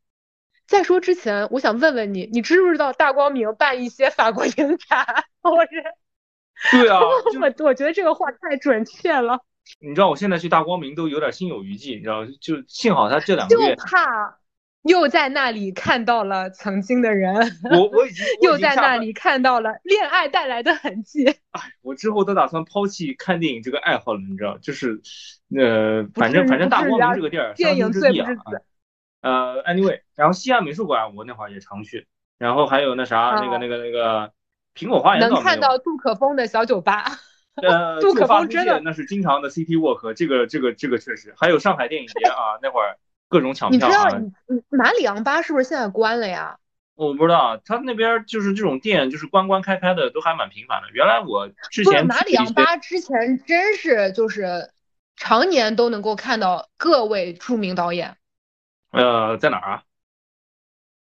[0.68, 5.06] 在说之前，我想问问你，你知不知道大光明办一些法国影展？”
[5.42, 7.00] 我是对啊，
[7.40, 9.38] 我我觉得这个话太准确了。
[9.80, 14.38] 你知道我现在去大光明都有点心有余悸，你知道就幸好他这两个月就怕
[14.82, 17.34] 又在那里看到了曾经的人，
[17.72, 21.26] 我我已经又在那里看到了恋爱带来的痕迹。
[21.26, 25.00] 哎，我之后都打算抛弃看电影这个爱好了，你知道，就是
[25.54, 28.38] 呃，反正反正大光明这个地儿，电影最不是
[29.20, 32.06] 呃，anyway，然后西安美术馆我那会儿也常去，
[32.38, 34.32] 然后还有那啥那个那个那个
[34.76, 37.04] 苹果花园能看到杜可风的小酒吧。
[37.56, 42.96] 呃， 杜可风真的那是经常的 City Walk，这个这个这个确实，还有上海电影节啊，那会儿
[43.28, 43.78] 各种抢票。
[43.78, 44.08] 你知道，
[44.70, 46.58] 马里昂巴是不是现在关了呀？
[46.94, 50.88] 我不知道，他那边就是这种店，就是关关开开的都还蛮频繁的。
[50.92, 54.70] 原来我之前马里昂巴之前真是就是
[55.14, 58.16] 常年都能够看到各位著名导演。
[58.90, 59.84] 呃，在哪儿啊？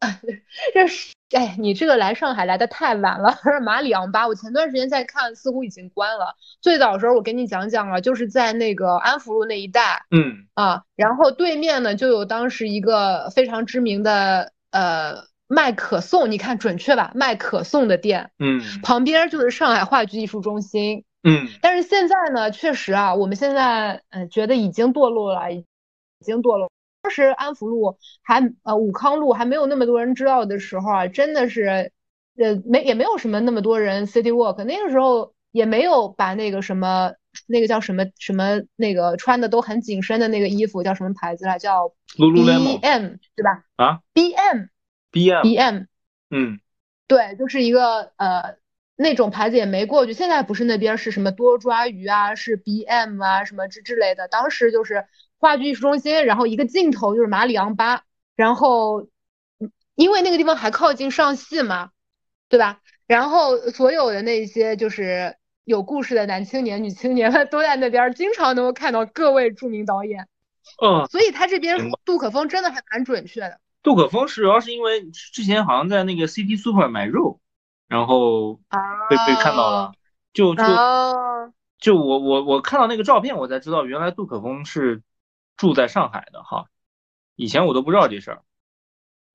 [0.73, 3.35] 这是哎，你这个来上海来的太晚了。
[3.63, 6.35] 马里昂巴，我前段时间在看，似乎已经关了。
[6.61, 17.11] 最早的时候，我给你讲讲了，就是在那个安福路那一带，嗯啊，然后对面呢就有当时一个非常知名的呃卖可颂，你看准确吧？
[17.15, 25.65] 卖可颂的店，嗯，旁边就是上海话剧艺术中心，嗯，但是现在呢，确实啊，我们现在嗯觉得已经堕落了，已
[26.21, 26.69] 经堕落。
[27.03, 31.91] 当时安福路还呃武康路还没有那么多人知道的时候啊，真的是，
[32.37, 37.11] 呃没也没有什么那么多人 city walk，那个时候也没有把那个什么
[37.45, 43.65] 那个叫什么什么那个穿的都很紧身的那个衣服叫什么牌子来叫 BM 对吧？
[43.75, 44.69] 啊，BM
[45.11, 45.85] BM BM，
[46.29, 46.61] 嗯，
[47.07, 48.55] 对，就是一个呃
[48.95, 55.05] 那种牌子也没过去，现在不是那边是什么多抓鱼啊，是 BM 啊什么之之类的，当时就是。
[55.43, 58.03] 话剧艺术中心，然后一个镜头就是马里昂巴，
[58.37, 59.09] 然后
[59.95, 61.89] 因为那个地方还靠近上戏嘛，
[62.47, 62.79] 对吧？
[63.07, 65.35] 然后所有的那些就是
[65.65, 70.25] 有故事的男青年、女青年们 都在那边，经常能够看到各位著名导演。
[70.81, 73.59] 嗯，所以他这边杜可风真的还蛮准确的。
[73.83, 77.41] 杜可风是主要是因为之前好像在那个 CT Super 买肉，
[77.89, 78.61] 然后
[79.09, 79.91] 被被看到了，
[80.31, 80.63] 就就
[81.79, 85.03] 就我我我看到那个照片，我才知道原来杜可风是。
[85.57, 86.65] 住在上海的哈，
[87.35, 88.41] 以前我都不知道这事儿。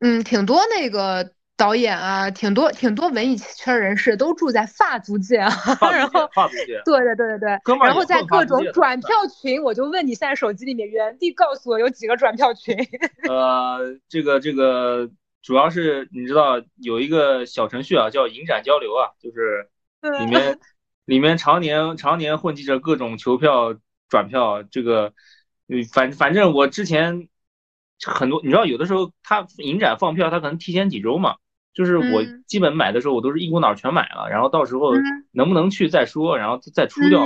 [0.01, 5.51] 嗯，挺多那个导演啊，挺多挺多文艺圈人士都住在法租界啊。
[5.91, 6.81] 然后法租界。
[6.85, 7.77] 对对对对对。
[7.85, 12.77] 然后在各种转票群，我就问你，现在手机里面原地告诉我有几个转票群？
[13.29, 15.11] 呃，这个这个
[15.43, 19.69] 主要是你知道有一个小程序啊，叫影展交流啊，就是
[20.21, 20.59] 里面
[21.07, 23.75] 里面常年常年混迹着各种球票
[24.09, 25.13] 转票这个。
[25.69, 27.29] 嗯，反反正我之前
[28.05, 31.37] 很多，你知道，有的时候他影展放票，他可能提前几周嘛。
[31.75, 34.95] 就是我基本买的时候，我都是一股脑全买了，然后到时候
[35.31, 37.25] 能不能去再说，然后再出掉。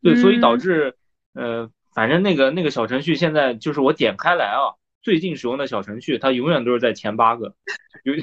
[0.00, 0.94] 对，所以导致，
[1.34, 7.56] 呃，反正那个那个小程序现在就是我点开来啊，最近使用的小程序，它永远都是在前八个。
[8.04, 8.14] 有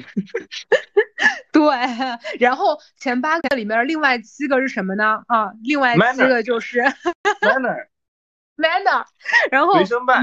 [1.52, 1.66] 对，
[2.38, 5.22] 然后前八个里面另外七个是什么呢？
[5.26, 6.80] 啊，另外七个就是
[7.42, 7.88] Manner。
[8.60, 9.04] Manner，
[9.50, 9.74] 然后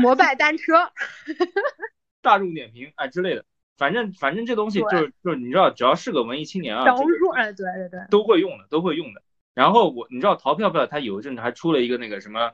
[0.01, 0.91] 摩拜单车，
[2.21, 3.45] 大众点评啊之类的，
[3.77, 9.21] 反正反正这东西就是就是你知道，只要是个文艺青年啊，小红书哎对对对，都会用的都会用的。
[9.53, 12.51] 然后我你知道淘票票它有一阵子还出了一个那个什么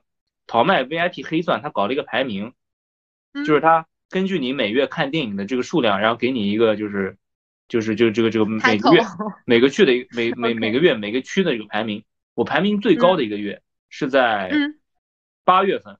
[0.47, 2.53] 淘麦 VIP 黑钻，它搞了一个排名，
[3.45, 7.17] 就是它根据你每月看电影的这个数量，然后给你一个就是
[7.67, 9.01] 就是就这个这个每个月
[9.45, 12.03] 每个区的每 每每个月每个区的一个排名，
[12.35, 14.51] 我排名最高的一个月是在。
[15.45, 15.97] 八月份，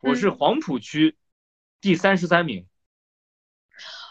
[0.00, 1.16] 我是黄浦区
[1.80, 2.66] 第三十三名。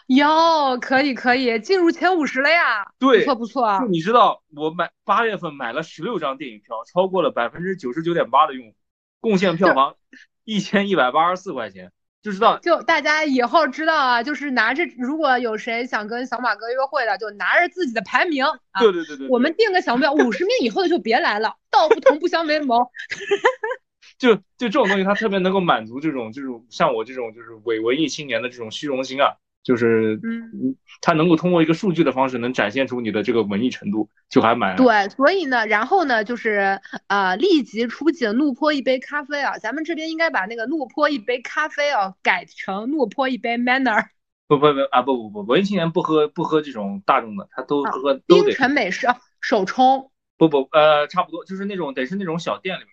[0.07, 2.85] 哟，可以可以进入前五十了呀！
[2.97, 3.79] 对，不错不错。
[3.79, 8.75] 就你知道，我买八月份买了十六张电影票，超过了百分之九十九点八的用户，
[9.19, 9.97] 贡献票房
[10.45, 11.91] 一千一百八十四块钱。
[12.21, 18.45] 就知道，就大家以后知道啊，就是拿着，如果有谁想跟小马哥约会的，就拿着自己的排名。
[18.79, 19.27] 对对对对。
[19.27, 22.77] 我们定个小目标，五十名以后的就别来了，道不同不相为谋。
[24.21, 35.09] 就就这种东西，它特别能够满足这种就是像我这种就是伪文艺青年的这种虚荣心啊，就是嗯，它能够通过一个数据的方式，能展现出你的这个文艺程度，就还蛮对。
[35.09, 39.57] 所以呢，然后呢，就是呃，立即出警，怒泼一杯咖啡啊！
[39.57, 44.05] 咱们这边应该把那个怒泼一杯咖啡啊改成怒泼一杯 manner。
[44.47, 49.07] 不不不啊不不不，文艺青年不喝不喝这种大众的，他都喝都得冰城美式
[49.39, 50.11] 手冲。
[50.37, 52.83] 不不呃，差不多就是那种得是那种小店里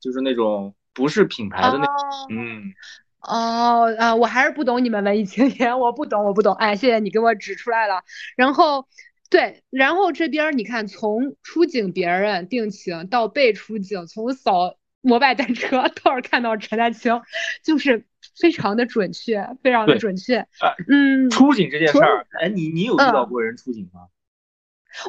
[0.00, 0.74] 就是那种。
[0.94, 1.86] 不是品牌的那，
[2.28, 2.74] 嗯，
[3.20, 6.52] 哦啊，我还是不懂你们文艺青年，我不懂，我不懂。
[6.54, 8.02] 哎，谢谢你给我指出来了。
[8.36, 8.88] 然后，
[9.30, 17.22] 对，然后这边你看，从出警别人定情到被出警，从扫摩拜单车到看到陈丹青，
[17.62, 18.04] 就是
[18.40, 20.38] 非常的准确，非常的准确。
[20.38, 24.08] 啊嗯，出警这件事儿，哎，你你有遇到过人出警吗？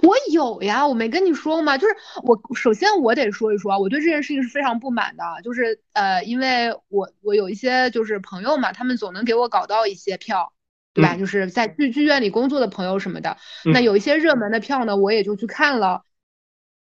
[0.02, 1.78] 我有呀，我没跟你说过吗？
[1.78, 10.54] 就是我首先我得说一说啊，我对这件事情是非常不满的，就是呃，因为我我有一些就是朋友嘛，他们总能给我搞到一些票，
[10.94, 11.16] 对吧？
[11.16, 16.04] 嗯就是在剧剧院里工作的朋友什么的，嗯那有一些热门的票呢，我也就去看了。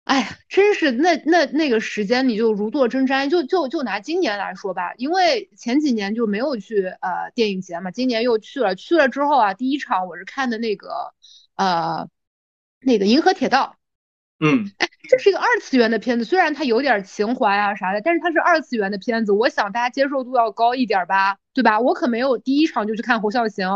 [0.05, 11.15] 哎呀，真是那那那个时间你就如坐针毡，就就就拿今年来说吧，因为前几年就没有去呃电影节嘛，今年又去了，去了之后啊，第一场我是看的那个
[11.57, 12.07] 呃
[12.85, 13.75] 那个《银河铁道》。
[14.41, 14.71] 嗯
[15.09, 21.79] 这是一个二次元的片子，虽然它有点情怀啊啥的，但是它是二次元的片子，我想大家接受度要高一点吧，对吧？
[21.79, 23.69] 我可没有第一场就去看《侯孝贤》，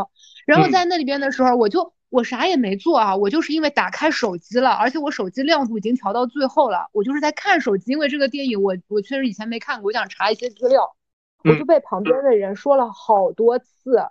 [0.45, 10.95] 然后嗯在那里边的时候，我就我啥也没做啊，我就是因为打开手机了，而且我手机亮度已经调到最后了，我就是在看手机，因为这个电影我我确实以前没看过，我想查一些资料，
[11.43, 14.03] 我就被旁边的人说了好多次，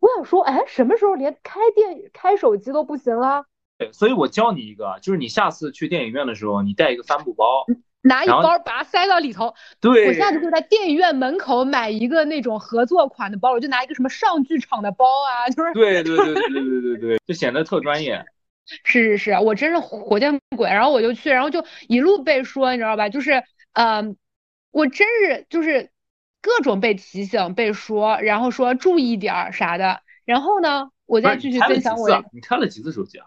[0.00, 3.46] 我想说，哎，什么时候连开电开手机都不行了？
[3.92, 7.64] 所以我教你一个就是你下次去电影院的时候你带一个帆布包
[8.02, 9.54] 拿一包把它塞到里头。
[9.80, 18.24] 对我下次就在电影院门口买一个那种合作款的包我就拿一个什么上剧场的包啊就是对对对对对对对就显得特专业。
[18.84, 23.08] 是是是我真是火箭鬼然后我就去然后就一路被说你知道吧？
[23.08, 24.02] 就是呃
[24.70, 25.90] 我真是就是
[26.42, 30.02] 各种被提醒被说然后说注意点儿啥的。
[30.24, 32.22] 然后呢我再继续分享我的？
[32.30, 33.26] 你看了几次手机啊？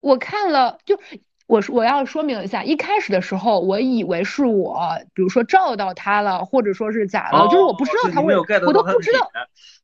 [0.00, 0.98] 我看了，就
[1.46, 4.80] 我说我要说明一下，一开始的时候，我以为是我，
[5.14, 8.34] 比如说照到他了，或者说是假的，就是我不知道他会，
[8.66, 9.30] 我都不知道。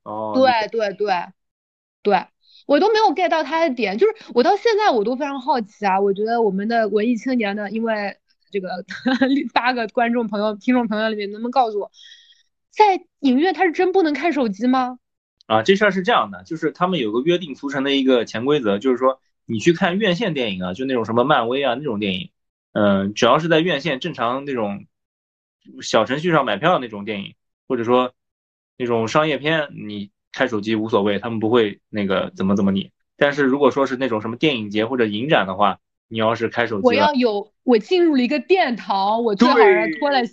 [0.05, 1.13] 哦，对对对
[2.03, 2.27] 对，
[2.67, 6.01] 我都没有 get 到他的点，就是我到现在我都非常好奇啊。
[6.01, 8.17] 我觉得我们的文艺青年呢，因为
[8.53, 8.69] 这个
[9.53, 11.91] 八个观众朋友、听众朋友里面，能不能告诉我，
[12.71, 14.99] 在影院他是真不能看手机吗？
[15.47, 22.31] 啊，这事儿是这样的，就是他们有个约定俗成的一个潜规则，就是说你去看院线电影啊，就那种什么漫威啊那种电影，
[22.73, 24.87] 嗯、只要是在院线正常那种
[25.81, 27.35] 小程序上买票的那种电影，
[27.67, 28.13] 或者说
[28.77, 32.91] 那种商业片，你开手机无所谓，他们不会那个怎么怎么你。
[33.17, 35.79] 但是如果说是那种什么电影节或者影展的话，
[36.09, 40.33] 你要是开手机我要，有，我进入了一个殿堂，我最好是脱了鞋，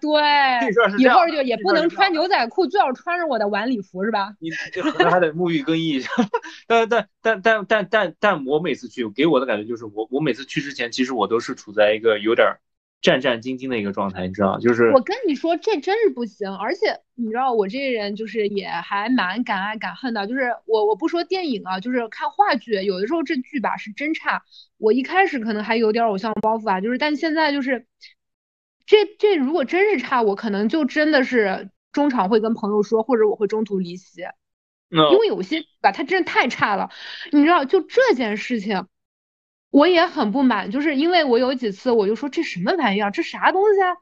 [0.00, 4.34] 对，以后就也不能穿牛仔裤，最好穿着我的晚礼服，是吧？
[4.40, 6.10] 你这可能还得沐浴更衣一下。
[6.68, 12.60] 但但但但但但但我每次去，给我的感觉就是我我每次去之前，其实我都是处在一个有点儿
[13.02, 24.42] 战战兢兢的一个状态，你知道，就是我跟你说，这真是不行，而且你知道我这个人就是也还蛮敢爱敢恨的，就是我我不说电影啊，就是看话剧，有的时候这剧吧是真差，
[24.78, 27.86] 我一开始可能还有点偶像包袱啊，就是但现在就是
[28.86, 34.22] 这这如果真是差，我可能就真的是中场会跟朋友说，或者我会中途离席，
[34.88, 36.90] 那因为有些吧，它真的太差了，
[37.30, 38.86] 你知道，就这件事情。
[39.76, 43.94] 我也很不满，就是因为我有几次我就说这什么玩意儿，这啥东西啊？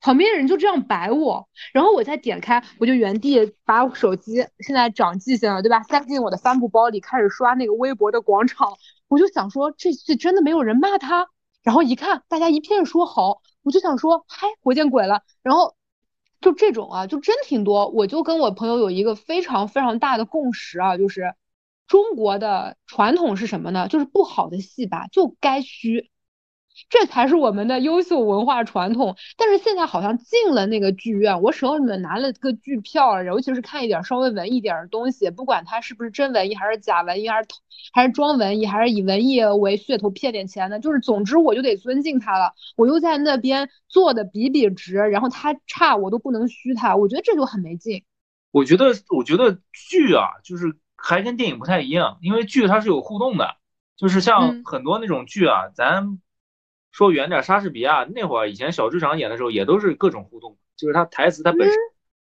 [0.00, 5.82] 旁边人就这样摆我，然后我再点开，我就原地把手机现在长记性了，对吧？
[5.82, 8.72] 塞进我的帆布包里，开始刷那个微博的广场。
[9.08, 11.28] 我就想说，这次真的没有人骂他。
[11.62, 15.20] 然后一看，大家一片说好，我就想说，嗨，我见鬼了。
[15.42, 15.76] 然后
[16.40, 17.88] 就这种啊，就真挺多。
[17.88, 21.34] 我就跟我朋友有一个非常非常大的共识啊，就是
[21.88, 23.88] 中国的传统是什么呢？
[23.88, 26.10] 就是不好的戏吧，就该虚。
[26.88, 29.16] 这才是我们的优秀文化传统。
[29.36, 37.48] 但是现在好像进了那个剧院，我手里面拿了个剧票，尤其是看一点稍微文艺点的东西，不管它是不是真文艺，还是假文艺，还是
[37.92, 42.52] 还是装文艺，还是以文艺为噱头骗点钱的，就是总之我就得尊敬他了。
[42.76, 48.04] 我又在那边做的比比值，然后他差我都不能虚他，我觉得这就很没劲。
[48.52, 53.56] 我觉得我觉得剧啊，就是还跟电影不太一样，因为剧它是有互动的，
[53.96, 54.62] 就是像嗯。
[54.64, 56.20] 很多那种剧啊，咱
[56.92, 61.76] 说远点，莎士比亚那会儿以前小剧场演的时候也都是各种互动，就是他台词它本身、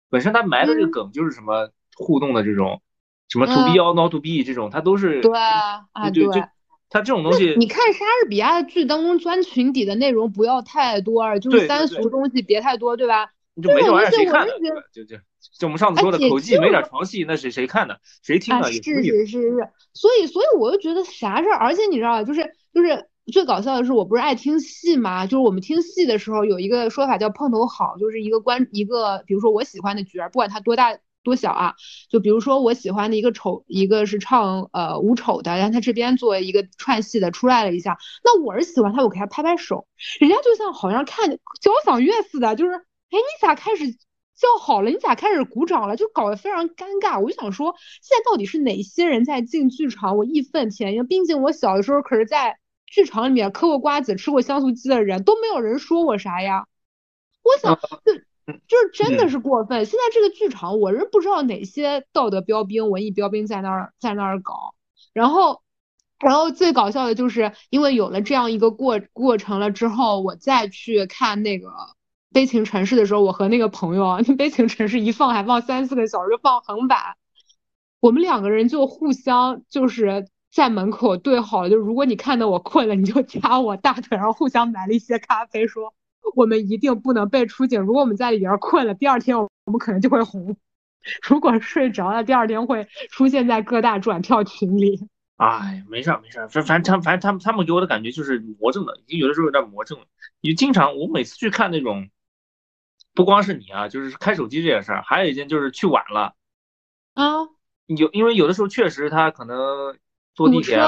[0.09, 0.91] 本身它埋的这个嗯。
[0.93, 2.81] 梗就是什么互动的这种，
[3.29, 6.49] 什么 to 嗯 be or not to be 这种，它都是对啊，啊对对就。
[6.95, 13.33] 它这种东西，你看莎士比亚的剧当中钻群底的内容不要太多，就是三对俗东西别太多，对吧？
[13.61, 14.53] 就没这玩意儿谁看呢？
[14.53, 14.86] 东西我对吧？
[14.92, 15.16] 就就
[15.59, 18.00] 就我们上次说的口技没点就床戏，那谁谁看的？
[18.22, 18.72] 谁听啊，呢？
[18.72, 19.11] 是也无意思。
[19.11, 22.42] 是是是，所以所以我就觉得啥事儿，而且你知道，就是
[22.72, 31.74] 就是最搞笑的是，我不是爱听戏嘛，就是我们听戏的时候有一个说法叫碰头好，就是一个关一个，比如说我喜欢的角儿，不管他多大多小啊，
[32.11, 39.86] 就比如说我喜欢的一个丑，一个是唱呃武丑的，然后他这边作为一个串戏的出来了一下，那我是喜欢他，我给他拍拍手，
[40.18, 41.30] 人家就像好像看
[41.61, 42.72] 交响乐似的，就是
[43.13, 45.95] 哎你咋开始叫好了，你咋开始鼓掌了？
[45.97, 47.21] 就搞得非常尴尬。
[47.21, 50.17] 我就想说，现在到底是哪些人在进剧场？
[50.17, 51.07] 我义愤填膺。
[51.07, 56.67] 毕竟我小的时候可是在剧场里面嗑过瓜子、吃过香酥鸡的人，都没有人说我啥呀。
[57.43, 58.15] 我想，就
[58.67, 59.85] 就是真的是过分。
[59.85, 64.75] 现在这个剧场，我是不知道哪些道德标兵、文艺标兵在那儿在那儿搞。
[65.13, 65.63] 然后，
[66.19, 71.69] 然后最搞笑的就是因为有了这样一个过过程了之后，我再去看那个。
[72.33, 77.16] 悲情城市的时候，我和那个朋友啊， 悲情城市一放还放三四个小时，就放横版。
[78.01, 85.95] 我们两个人就互相就是在门口对好了，就如果你看到我困了，你就掐我大腿，然后互相买了一些咖啡，说
[86.35, 87.80] 我们一定不能被出警。
[87.80, 90.55] 如果我们在里边困了，第二天我们可能就会红；
[91.28, 95.07] 如果睡着了，第二天会出现在各大转票群里。
[95.37, 100.07] 哎，没事没事，反反正反正他们他们给我的感觉就是魔怔了，已经有的时候有点魔怔了。
[100.41, 102.09] 你经常我每次去看那种。
[103.15, 106.35] 不光是你啊，就是开手机这件事儿，还有一件就是去晚了
[107.15, 107.43] 啊。
[107.87, 109.97] 有因为有的时候确实他可能
[110.35, 110.81] 坐地铁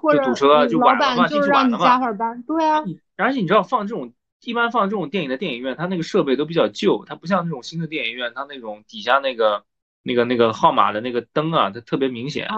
[0.00, 1.98] 或者堵车就晚了嘛，进去晚了嘛。
[2.46, 2.82] 对啊。
[3.16, 4.12] 而且你知道放这种
[4.42, 9.64] 一般放这种电影的电影院，它那个设备都比较旧，它不像那种新的电影院，它那种底下那个
[10.02, 12.48] 那个那个号码的那个灯啊，它特别明显，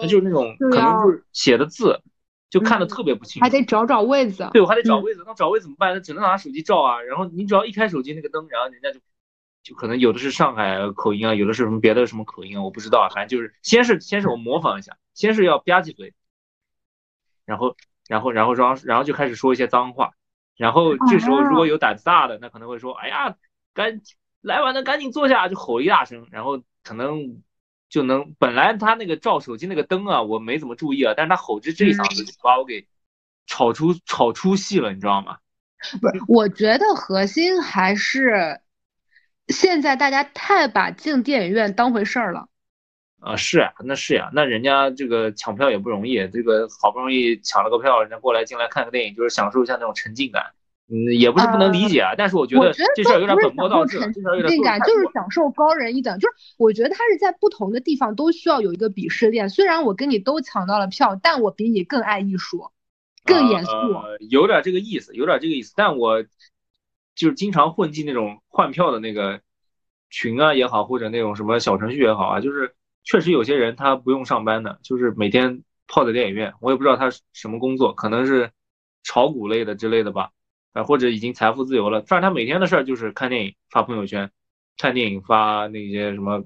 [0.00, 2.00] 它就是那种可能就是写的字。
[2.50, 4.50] 就看的特别不清楚，还得找找位子。
[4.52, 5.94] 对，我还得找位子，那找位怎么办？
[5.94, 7.00] 那只能拿手机照啊。
[7.00, 8.98] 然后你只要一开手机那个灯，然后人家就
[9.62, 13.08] 就可能有的是上海口音啊，有的是什么别的什么口音啊，我不知道。
[13.14, 16.12] 反正就是先是先是我模仿一下，先是要吧唧嘴，
[17.46, 17.76] 然后
[18.08, 20.10] 然后然后然后然后就开始说一些脏话。
[20.56, 23.36] 然后这时候如果有胆子大的，那可能会说：“哎呀，
[23.72, 24.00] 赶
[24.40, 27.42] 来晚的赶紧坐下！”就吼一大声，然后可能。
[27.90, 32.86] 就能本来他那个照手机那个灯啊，我没怎么注意啊，但是他吼着这一嗓子就把我给
[33.46, 35.36] 吵出吵出戏了，你知道吗？
[36.00, 38.60] 不是，我觉得核心还是
[39.48, 42.48] 现在大家太把进电影院当回事儿了。
[43.18, 50.52] 啊，是啊，那是呀，那人家这个抢票也不容易，这个好不容易抢了个票，人家过来进来看个电影，就是享受一下那种沉浸感。
[50.92, 56.18] 嗯，也不是不能理解啊，但是我觉得这事儿有点本末倒置，这事儿有点感，就是享受高人一等。
[56.18, 59.48] 就是我觉得他是在不同的地方都需要有一个鄙视链。
[59.48, 62.72] 虽然我跟你都抢到了票，但我比你更爱艺术，
[63.24, 63.70] 更严肃。
[64.30, 65.72] 有点这个意思，有点这个意思。
[65.76, 66.24] 但我
[67.14, 69.40] 就是经常混进那种换票的那个
[70.10, 72.74] 群啊也好，或者那种什么小程序也好啊，就是
[73.04, 76.52] 确实有些人他不用上班的，就是每天泡在电影院。
[76.60, 78.50] 我也不知道他什么工作，可能是
[79.04, 80.30] 炒股类的之类的吧。
[80.72, 84.30] 啊，或者已经财富自由了，反正他每天的事儿就是看电影、发朋友圈，
[84.78, 86.44] 看电影发那些什么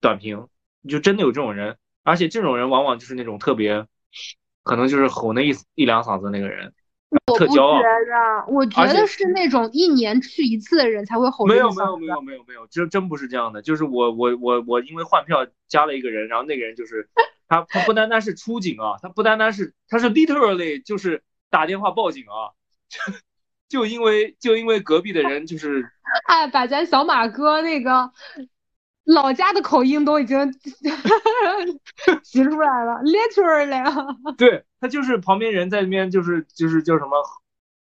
[0.00, 0.46] 短评，
[0.88, 3.86] 就真的有这种人，而且这种人往往就是那种特别，
[4.62, 6.72] 可能就是吼那一一两嗓子那个人，
[7.36, 7.78] 特骄傲。
[7.78, 11.46] 我觉得，我觉得是那种一年去一次的人才会吼。
[11.46, 17.08] 没有没有没有没有没有，真真不是这样的，就是我我我我因为换票加了一个人，然后那个人就是
[17.48, 22.54] 他他不单单是出警啊，他不单单是他是 literally 就是打电话报警啊。
[22.88, 23.12] 就
[23.82, 25.90] 就因为就因为隔壁的人就是，
[26.26, 28.10] 哎，把咱小马哥那个
[29.04, 30.52] 老家的口音都已经
[32.22, 34.36] 挤出来了，literally。
[34.36, 37.10] 对他就是旁边人在那边就是就是叫什么，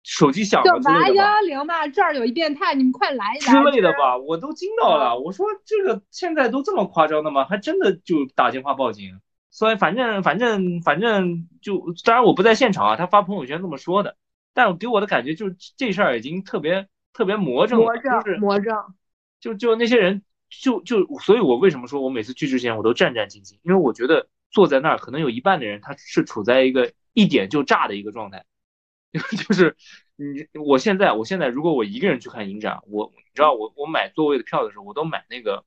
[0.03, 5.17] 手机响了之类的幺幺零嘛，这儿有一变态，你们快来一之类的吧，我都惊到了。
[5.17, 7.45] 我说这个现在都这么夸张的吗？
[7.45, 9.19] 还真的就打电话报警。
[9.49, 14.17] 所以反正反正反正就当然我不在现场啊，他发朋友圈这么说的。
[14.53, 18.93] 但给我的感觉就是这事儿已经特别特别魔怔了，就是魔怔，
[19.39, 28.45] 就就那些人就就，所以我为什么说我每次去之前我都战战兢兢，因为我觉得坐在那儿可能有一半的人他是处在一个一点就炸的一个状态，
[29.13, 29.75] 就是
[30.15, 35.65] 你我现在我现在如果我一个人去看影展，我你知道我我买座位的票的时候，我都买那个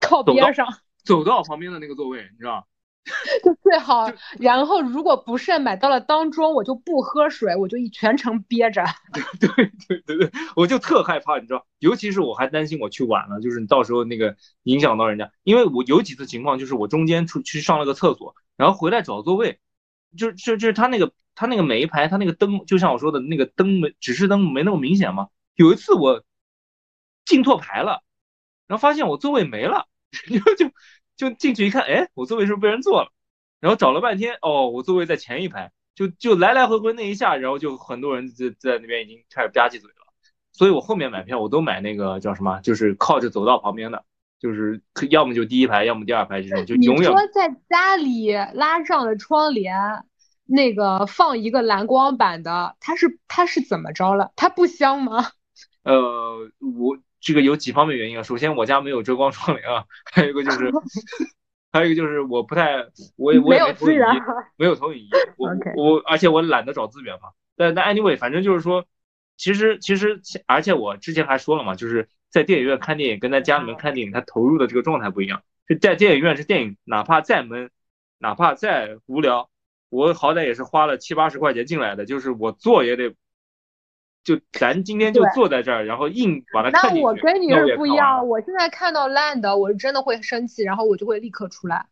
[0.00, 0.66] 靠边上
[1.04, 2.66] 走道旁边的那个座位，你知道。
[3.44, 8.82] 就最好，然后如果不慎买到了当中，我就不喝水，我就一全程憋着。
[9.38, 9.50] 对
[9.86, 19.60] 对对对，我就特害怕，你知道，尤其是我还担心我去晚了，就是你到时候那个影响到人家，因为我有几次情况就是我中间出去上了个厕所，然后回来找座位，
[20.16, 25.28] 就就就是他那个他那个每一排他那个灯，就像我说的那个灯没指示灯没那么明显嘛。
[25.56, 26.24] 有一次我
[27.26, 28.02] 进错排了，
[28.66, 30.72] 然后发现我座位没了，就就。
[31.16, 33.10] 就进去一看，哎，我座位是不是被人坐了？
[33.60, 39.96] 然后找了半天，哦，我座位在前一排，就就来来回回那一下，然后就很多人在在那边已经开始吧唧嘴了。
[40.52, 44.04] 所以我后面买票我都买那个叫什么，就是靠着走道旁边的，
[44.38, 47.10] 就是要么就第一排，要么第二排这种，就永远。
[47.10, 49.76] 你说在家里拉上了窗帘，
[50.44, 54.32] 那个放一个蓝光版的，它是它是怎么着了？
[54.36, 55.28] 它不香吗？
[55.84, 56.98] 呃，我。
[57.24, 58.22] 这个有几方面原因啊。
[58.22, 60.70] 首先，我家没有遮光窗帘啊，还有一个就是，
[61.72, 62.84] 还有一个就是我不太，
[63.16, 64.22] 我也我也没投影仪，
[64.58, 65.08] 没有投影仪，
[65.38, 67.30] 我我而且我懒得找资源嘛。
[67.56, 68.84] 但但 anyway，反正就是说，
[69.38, 75.42] 其实其实而且我之前还说了嘛，就是在电影院看电影跟在家里面看电影，他投入的这个状态不一样。
[75.66, 77.70] 就在电影院是电影，哪怕再闷，
[78.18, 79.48] 哪怕再无聊，
[79.88, 83.14] 我好歹也是花了七八十块钱进来的，就是我坐也得。
[84.24, 87.02] 就咱今天就坐在这儿，然后硬把它看进去。
[87.02, 91.86] 那我跟你是不一样，我现在看到烂的，我是真的会生气，然后我就会立刻出来。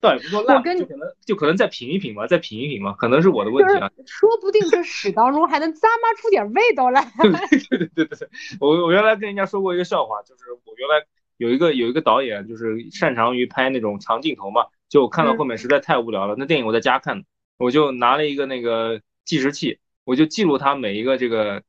[0.00, 3.88] 倒也不说 烂，就可能就可能再品一品吧，再品一品吧，可能是我的问题啊。
[4.04, 7.04] 说不定这屎当中还能咂摸出点味道来。
[7.22, 7.30] 对
[7.78, 8.28] 对对对对，
[8.60, 16.34] 我我原来跟人家说过一个笑话，就是我原来有一个有一个导演，就是擅长于拍那种长镜头嘛，就我看到后面实在太无聊了。
[16.36, 17.22] 那电影我在家看，
[17.58, 19.78] 我就拿了一个那个计时器。
[20.08, 21.62] 我就记录他每一个这个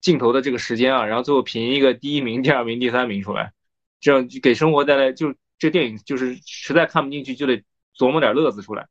[0.00, 3.52] 镜头的这个时间啊，然后最后评一个第一名、第二名、第三名出来，
[4.00, 7.62] 这样给生活带来就这电影就是实在看不进去就得
[7.94, 8.88] 琢磨点乐子出来。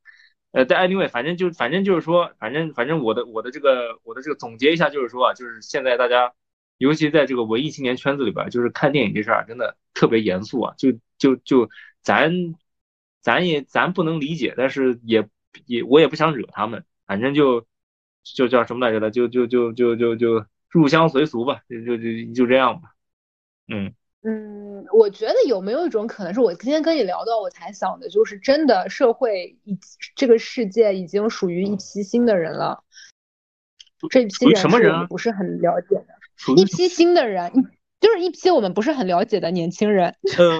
[0.52, 6.32] 呃，但 anyway，反正就反正就是说，反正反正我的我的这个我的这个总结一下就是说啊，就是现在大家
[6.78, 11.68] 尤其在这个文艺青年圈子里边，就是看电影这事儿真的特别严肃啊，就就就
[12.02, 12.32] 咱
[13.20, 15.28] 咱也咱不能理解，但是也
[15.66, 17.66] 也我也不想惹他们，反正就。
[18.22, 19.10] 就叫什么来着的？
[19.10, 22.94] 就就就就就就入乡随俗吧，就就就就这样吧。
[23.68, 23.94] 嗯
[24.24, 29.76] 嗯，我觉得有没有一种可能是我今天跟你聊到，我才想的，就是真的社会一
[30.14, 32.84] 这个世界已经属于一批新的人了。
[34.10, 35.06] 这批人什么人？
[35.08, 36.06] 不是很了解的，
[36.56, 37.52] 一批新的人，
[38.00, 40.14] 就是一批我们不是很了解的年轻人。
[40.36, 40.58] 呃，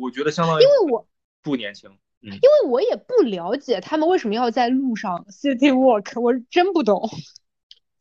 [0.00, 1.06] 我觉得相当于，因为我
[1.42, 1.90] 不年轻。
[2.20, 7.08] 因为我也不了解他们为什么要在路上 city walk，我真不懂。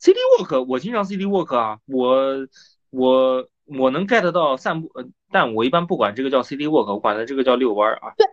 [0.02, 2.48] city walk，我经常 city walk 啊，我
[2.90, 8.14] 我我能 get 到散步，呃，但我一般不管这个叫 city walk，我管它这个叫遛弯儿啊。
[8.18, 8.26] 对，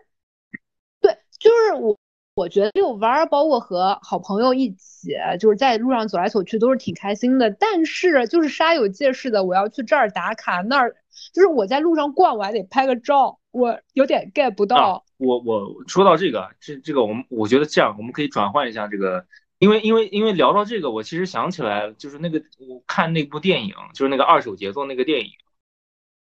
[1.00, 1.96] 对，就是我
[2.34, 7.50] 我觉得遛弯儿，包括和好朋友一起，就是在路上走来走去都是挺开心的。
[7.50, 10.96] 但是就是煞有介事的，我要去这儿打卡，那儿
[11.32, 15.04] 就是我在路上逛，我还得拍个照，我有点 get 不到。
[15.16, 19.24] 我我说到这个，这这个我们我觉得这样，我们可以转换一下这个，
[19.58, 25.30] 因为因为因为聊到这个，我其实想起来，就是那个我看那部电影，就是那个二手杰作那个电影，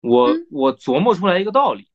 [0.00, 1.86] 我我琢磨出来一个道理，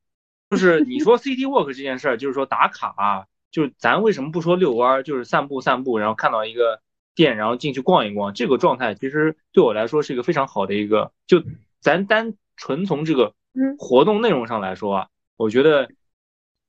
[0.48, 6.80] 就是 你说 City Walk 这件事儿，就是说打卡啊，就是咱为什么不说遛弯儿，就是散步散步，然后看到一个
[7.14, 11.42] 店，然后进去逛一逛，这个状态其实对我来说是一个非常好的一个，就
[11.80, 13.34] 咱单纯从这个
[13.78, 15.90] 活动内容上来说啊，我觉得。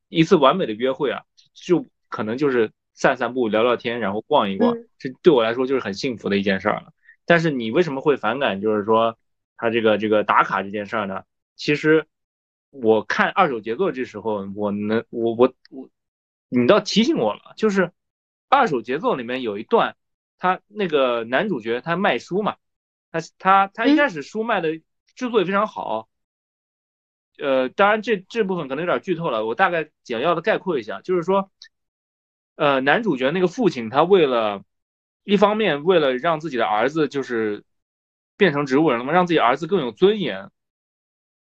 [0.10, 6.94] 一次完美的约会啊，就可能就是散散步、聊聊天，然后逛一逛，这对我来说就是很幸福的一件事儿了。
[7.26, 8.62] 但是你为什么会反感？
[8.62, 9.18] 就是说
[9.58, 11.24] 他这个这个打卡这件事儿呢？
[11.58, 12.06] 其实
[12.70, 15.90] 我看二手杰作这时候，我能我我我，
[16.48, 17.92] 你倒提醒我了，就是
[18.48, 19.98] 二手杰作里面有一段，
[20.40, 22.56] 他那个男主角他卖书嘛，
[23.12, 24.78] 他他他一开始书卖的
[25.18, 26.08] 制作也非常好。
[27.38, 31.52] 呃，当然这这部分可能有点剧透了，我大概简要的概括一下，就是说，
[32.56, 34.64] 呃，男主角那个父亲，他为了
[35.24, 37.64] 一方面为了让自己的儿子就是
[38.38, 40.50] 变成植物人了嘛，让自己儿子更有尊严，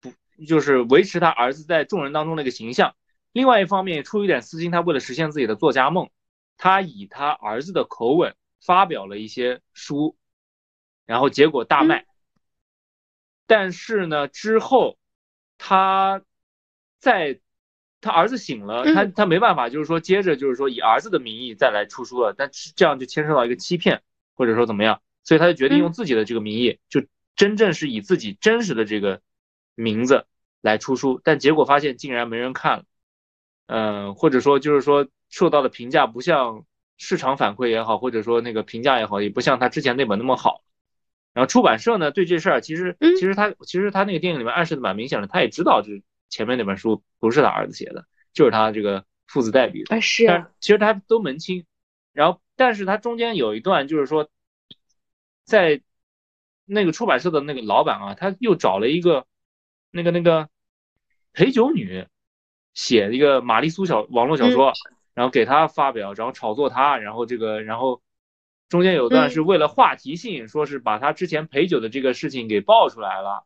[0.00, 0.12] 不
[0.46, 2.92] 就是维持他儿子在众人当中那个形象；
[3.32, 6.08] 另外一方面出于一点私心，他为了实现自己的作家梦，
[6.56, 8.34] 他以他儿子的口吻
[8.64, 10.16] 发表了一些书，
[11.04, 12.06] 然后结果大卖，
[13.46, 14.96] 但是呢之后。
[15.64, 16.20] 他
[16.98, 17.38] 在
[18.00, 24.02] 他儿子醒了，他他没办法，就是说接着就是说以儿子的名义再来出书了，但是这样就牵涉到一个欺骗，
[24.34, 27.04] 或者说怎么样，所以他就决定用自己的这个名义，就
[27.36, 29.20] 真正是以自己真实的这个
[29.76, 30.26] 名字
[30.60, 32.84] 来出书，但结果发现竟然没人看了，
[33.66, 36.64] 嗯，或者说就是说受到的评价不像
[36.96, 40.64] 市场反馈也好，或者说那个评价也好，也不像他之前那本那么好。
[41.34, 48.04] 然后出版社呢，对这事儿其实其实他其实他那个电影里面暗示的蛮明显的，他也知道就是前面那本书不是他儿子写的，
[48.34, 49.82] 就是他这个父子代笔。
[49.84, 50.26] 啊是。
[50.26, 51.64] 但其实他都门清。
[52.12, 54.28] 然后，但是他中间有一段就是说，
[55.44, 55.80] 在
[56.66, 59.24] 那个出版社的那个老板啊，他又找了一个
[59.90, 60.50] 那个那个
[61.32, 62.06] 陪酒女
[62.74, 64.74] 写一个玛丽苏小网络小说，
[65.14, 68.02] 然后给他发表，然后炒作他，然后这个然后。
[68.72, 73.44] 中间有段是为了话题性，说是把他之前陪酒的这个事情给爆出来了，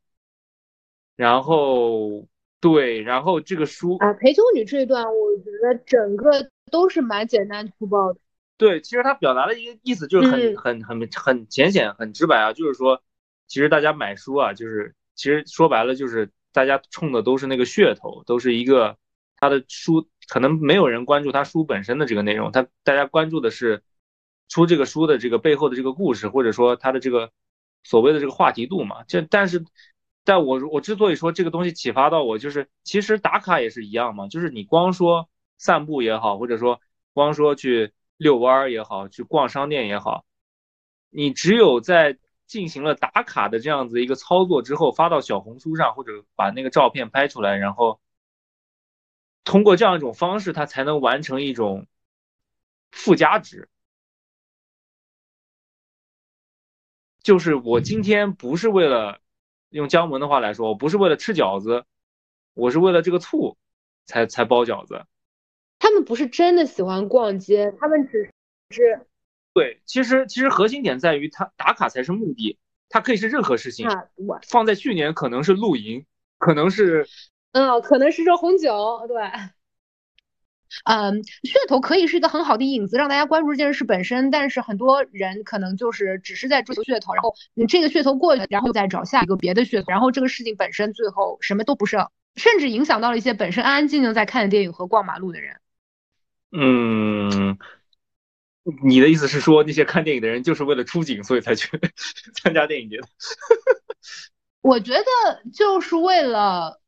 [1.16, 2.28] 然后
[2.60, 8.20] 对，然后这个书啊，陪酒女这一段，我觉得整个都是蛮简单粗暴的。
[8.56, 13.02] 对，其实他表达的一个意思就是很很很很浅显、很直白啊，就是说，
[13.48, 18.96] 其实大家买书啊，就是其实说白了就是大家冲的都是那个噱头，都是一个
[19.40, 23.82] 他的书，可能没有人关注他书本身的这个内容，他大家关注的是
[24.48, 27.32] 出这个书的这个背后的这个故事，或者说他的这个
[27.84, 29.04] 所谓的这个话题度嘛。
[29.04, 29.64] 这但是，
[30.24, 35.28] 但我我之所以说这个东西启发到我，就是其实打卡也是一样嘛，就是你光说
[35.58, 36.80] 散步也好，或者说
[37.12, 40.24] 光说去遛弯儿也好，去逛商店也好。
[41.10, 48.00] 你只有在进行了打卡的这样子一个操作之后，发到小红书上，或者把那个照片拍出来，然后
[49.44, 51.86] 通过这样一种方式，它才能完成一种
[52.90, 53.68] 附加值。
[57.26, 59.18] 就是我今天不是为了
[59.70, 61.84] 用姜文的话来说，我不是为了吃饺子，
[62.54, 63.56] 我是为了这个醋
[64.04, 65.04] 才才包饺子。
[65.80, 68.30] 他们不是真的喜欢逛街，他们只
[68.70, 69.00] 是。
[69.54, 73.88] 对，其实其实核心点在于，他打卡才是目的，它可以是任何事情。
[74.46, 76.06] 放在去年可能是露营，
[76.38, 77.08] 可能是，
[77.50, 79.04] 嗯，可能是热红酒。
[79.08, 79.20] 对，
[80.84, 84.30] 嗯，噱头可以是一个很好的引子，让大家关注这件事本身。
[84.30, 95.56] 但是很多人可能就是只是在追求噱头，然后你这个噱头过去，然后再找下一个别的噱头，然后这个事情本身最后什么都不剩，甚至影响到了一些本身安安静静在看电影和逛马路的人。
[96.52, 97.58] 嗯。
[98.82, 101.68] 你的意思是说，那些看电影的人就是为了出景，所以才去
[102.42, 103.06] 参加电影节的？
[104.60, 105.04] 我觉得
[105.54, 106.80] 就是为了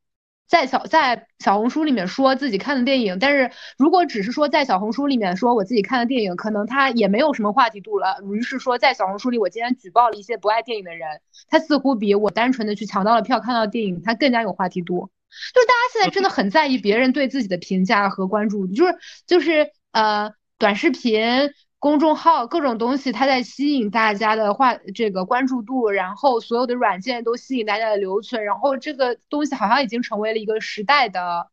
[0.49, 8.17] 在小在小红书里面说自己看的电影，但是如果只是说在小红书里面说我自己看的电影，可能他也没有什么话题度了。
[8.33, 15.11] 于是说，在小红书里，我今天举报了一些不爱电影的人，他似乎比我单纯的去抢到了票看到电影，他更加有话题度。
[15.53, 18.95] 就是大家现在真的很在意别人对自己的评价和关注，就是
[19.27, 21.51] 就是呃短视频。
[21.79, 31.47] 公众号各种东西，它在吸引大家的话，这个关注度，然后所有的软件都吸引大家的留存，然后这个东西好像已经成为了一个时代的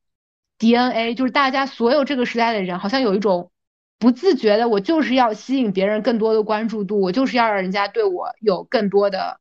[0.58, 3.52] DNA，就是大家所有这个时代的人，好像有一种
[4.00, 9.38] 不自觉的，我就是要吸引别人更多的关注度，我就是要让人家对我有更多的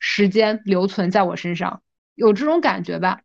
[0.00, 1.82] 时间留存在我身上，
[2.16, 3.20] 有这种感觉吧？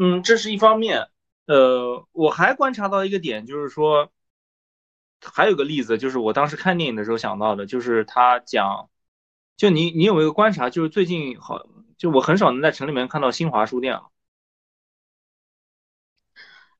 [0.00, 1.08] 嗯，这是一方面。
[1.46, 4.12] 呃，我还观察到一个点，就是说。
[5.22, 8.88] 还有个例子，就是我当时看电影的时候想到的，就是他讲，
[9.56, 14.10] 就你你有没有观察，就是最近好，就我很少能在城里面看到新华书店了。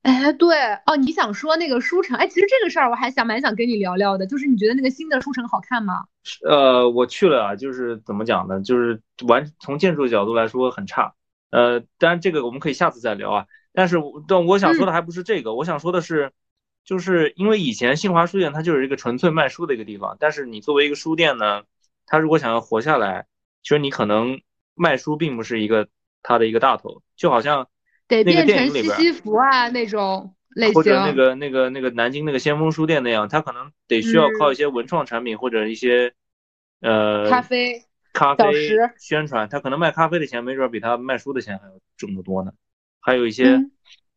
[0.03, 2.17] 哎，对哦，你想说那个书城？
[2.17, 6.05] 哎，其实这个事儿我还想蛮想跟你聊聊的，就是你觉得那个新的书城好看吗？
[6.45, 8.61] 呃，我去了啊，就是怎么讲呢？
[8.61, 11.13] 就是完从建筑角度来说很差。
[11.49, 13.45] 呃，当然这个我们可以下次再聊啊。
[13.73, 16.31] 但是但我想说的还不是这个，我想说的是。
[16.87, 21.63] 就是因为以前新华书店它就是一个纯粹卖书的一个地方，但是你作为一个书店呢，
[22.05, 23.25] 它如果想要活下来，
[23.61, 24.39] 其实你可能
[24.73, 25.89] 卖书并不是一个
[26.23, 27.67] 它的一个大头，就好像
[28.07, 36.13] 得变成西西弗啊那种类型，或者那个那个那个南京那个先锋书店那样，它可能得需要靠一些文创产品或者一些
[36.79, 37.83] 呃咖啡
[38.13, 42.53] 咖啡宣传，它可能卖咖啡的钱没准比他卖书的钱还要挣得多呢，
[43.01, 43.69] 还有一些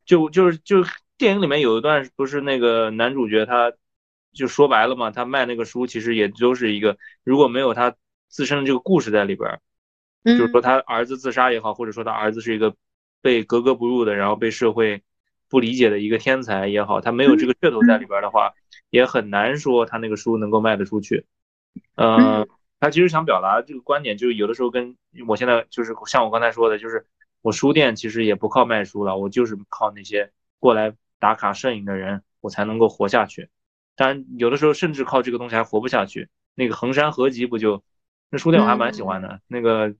[0.05, 0.85] 就就是就。
[1.21, 3.75] 电影里面有一段不是那个男主角，他
[4.33, 7.95] 就说白了嘛，他卖那个书其实也都是一个，如果没有他
[8.29, 9.61] 自身的这个故事在里边，
[10.25, 12.75] 就是说他儿子自杀也好，或者说他儿子是一个
[13.21, 15.03] 被格格不入的，然后被社会
[15.51, 18.55] 不理解的一个天才也好，他没有这个噱头在里边的话，
[18.89, 21.27] 也很难说他那个书能够卖得出去。
[21.97, 22.49] 嗯，
[22.81, 24.97] 他其实想表达这个观点，就是有的时候跟
[25.29, 27.05] 我现在就是像我刚才说的，就是
[27.43, 30.95] 我书店其实也不靠卖书了，我就是靠那些过来。
[31.21, 33.49] 打卡摄影的人，我才能够活下去。
[33.95, 36.29] 当然，有的时候甚至靠这个东西还活不下去。
[36.57, 37.85] 那个衡山合集不就
[38.31, 39.41] 那书店我还蛮喜欢的。
[39.47, 39.95] 那个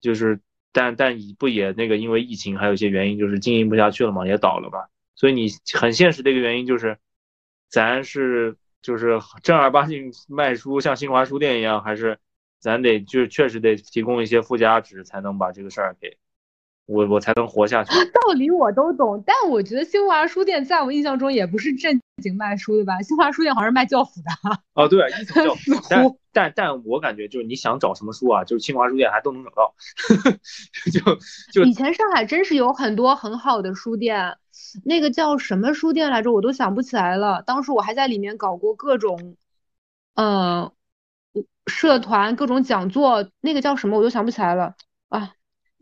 [0.00, 0.40] 就是，
[0.72, 4.86] 但但不也那个因为疫情还有一些原因，就是经营不下去了嘛，也倒了嘛。
[5.14, 6.98] 所以你很现实的一个原因就是，
[7.68, 12.18] 咱是就是正儿八经卖书，像新华书店一样，还是
[12.58, 16.18] 咱得就确实得提供一些附加值，才能把这个事儿给。
[16.86, 17.90] 我我才能活下去。
[18.12, 23.00] 道理我都懂，但我觉得新华书店在我印象中也不是正经卖书的吧？
[23.02, 24.30] 新华书店好像是卖教辅的。
[24.74, 25.72] 哦，对，一 层教辅。
[25.88, 29.74] 但但但我感觉就是你想找什么书啊，就是新华书店还都能找到。
[30.92, 31.00] 就
[31.52, 34.36] 就以前上海真是有很多很好的书店，
[34.84, 36.32] 那个叫什么书店来着？
[36.32, 37.42] 我都想不起来了。
[37.42, 39.36] 当时我还在里面搞过各种，
[40.16, 40.70] 嗯，
[41.66, 44.74] 社团各种讲座，那个叫什么我都想不起来了
[45.08, 45.32] 啊。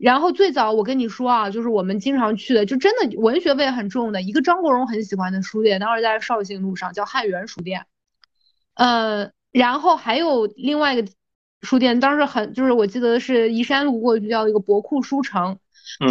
[0.03, 7.85] 然后最早我跟你说啊，就是我们经常去的，就真的文学味很重的一个张国荣很喜欢的书店，当时在绍兴路上叫汉源书店。
[8.75, 11.07] 呃，然后还有另外一个
[11.61, 15.57] 书店，当时很就是我记得是宜山路过去叫一个博库书城，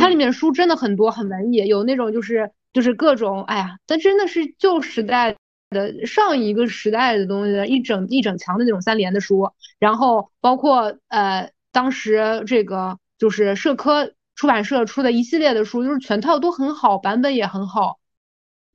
[0.01, 5.37] 它里面书真的很多，很文艺，有那种就是就是各种，哎呀，它真的是旧时代
[5.69, 18.01] 的上一个时代的东西，一整一整墙的那种三联的书，然后包括呃当时这个就是社科出版社出的一系列的书，就是全套都很好，版本也很好，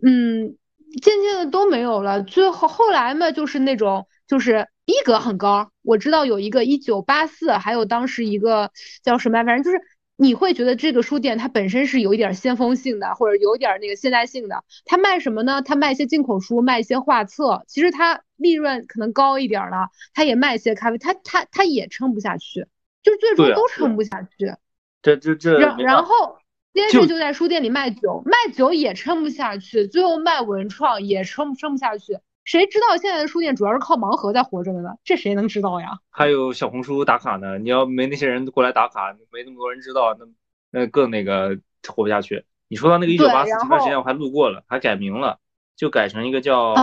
[0.01, 0.57] 嗯。
[1.01, 5.69] 渐渐的都没有了，最后后来嘛，就是那种就是逼格很高。
[5.83, 8.71] 我知道有一个一九八四，还有当时一个
[9.03, 9.77] 叫什么，反正就是
[10.15, 14.63] 你会觉得这个书店它本身是有一点先锋性的，或者有点那个现代性的。
[14.85, 15.61] 它卖什么呢？
[15.61, 17.65] 它卖一些进口书，卖一些画册。
[17.67, 22.65] 其实它利润可能高一点了，它也卖一些咖啡，它它它也撑不下去，
[23.07, 24.53] 就最终都撑不下去。
[25.01, 25.57] 这这这。
[25.57, 26.37] 然然后。
[26.73, 32.19] 接着就在书店里卖酒，卖酒也撑不下去，最后卖文创也撑撑不下去。
[32.43, 34.91] 谁知道现在的书店主要是靠盲盒在活着的呢？
[35.03, 35.97] 这谁能知道呀？
[36.11, 40.27] 还有小红书打卡呢，你要没那些人过来打卡，没那么多人知道，那
[40.69, 42.45] 那更那个活不下去。
[42.67, 45.39] 你说到那个一九八四，前段时间我还路过了，还改名了，
[45.75, 46.75] 就改成一个叫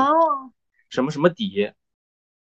[0.89, 1.70] 什么什么底，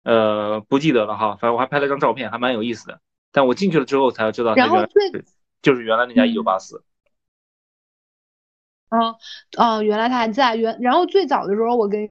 [0.02, 3.00] 呃，不记得了哈，反正我还拍了张照片，还蛮有意思的。
[3.34, 5.24] 但我进去了之后才知道，然后最
[5.60, 6.84] 就是原来那家一九八四。
[8.90, 9.16] 嗯，
[9.58, 12.08] 哦，原来他还在原，然后最早的时候，我跟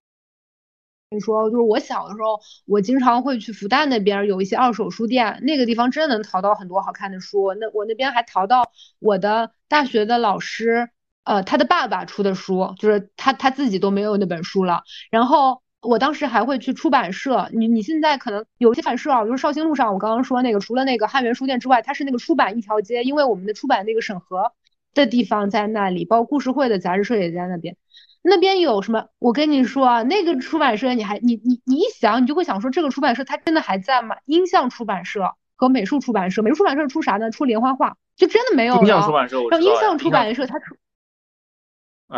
[1.11, 7.53] 你说，就是我小的时候，我经常会去复旦那边有一些二手书店，那个地方真的能淘到很多好看的书。
[7.53, 8.69] 那我那边还淘到
[8.99, 10.89] 我的大学的老师，
[11.23, 14.83] 呃，他的爸爸出的书，就是他他自己都没有那本书了。
[15.09, 24.51] 然后我当时还会去出版社，你你现在可能有些出版社啊，就是绍兴路上我刚刚说那个，除了那个汉源书店之外，它是那个出版一条街，因为我们的出版那个审核。
[24.95, 27.75] 的地方在那里，包括故事会的杂志社也在那边。
[28.21, 29.07] 那边有什么？
[29.17, 34.17] 我跟你说啊，那个出版社，你还你你你一想，你就会想说，这个出版社它真的还在吗？
[34.25, 37.31] 音像出版社和美术出版社，美术出版社出啥呢？
[37.31, 38.81] 出连环画，就真的没有了。
[38.81, 40.75] 音像出版社，然后音像出版社它出，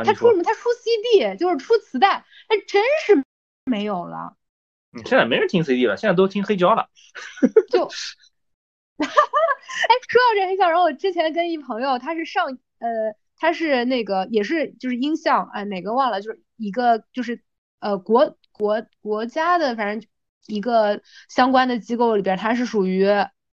[0.04, 0.44] 它出什么？
[0.44, 3.24] 它出 CD，就是出磁带，那真是
[3.66, 4.36] 没有了。
[5.06, 6.88] 现在没人听 CD 了，现在都听黑胶了。
[7.70, 7.88] 就。
[8.98, 9.12] 哈哈，
[9.90, 12.48] 哎，说到这黑胶，然后我之前跟一朋友，他是上，
[12.80, 17.42] 呃，他是那个也是就是音像，哎，哪个忘了，就是一个就是
[17.80, 20.10] 呃国国国家的，反正
[20.48, 23.06] 一个相关的机构里边，他是属于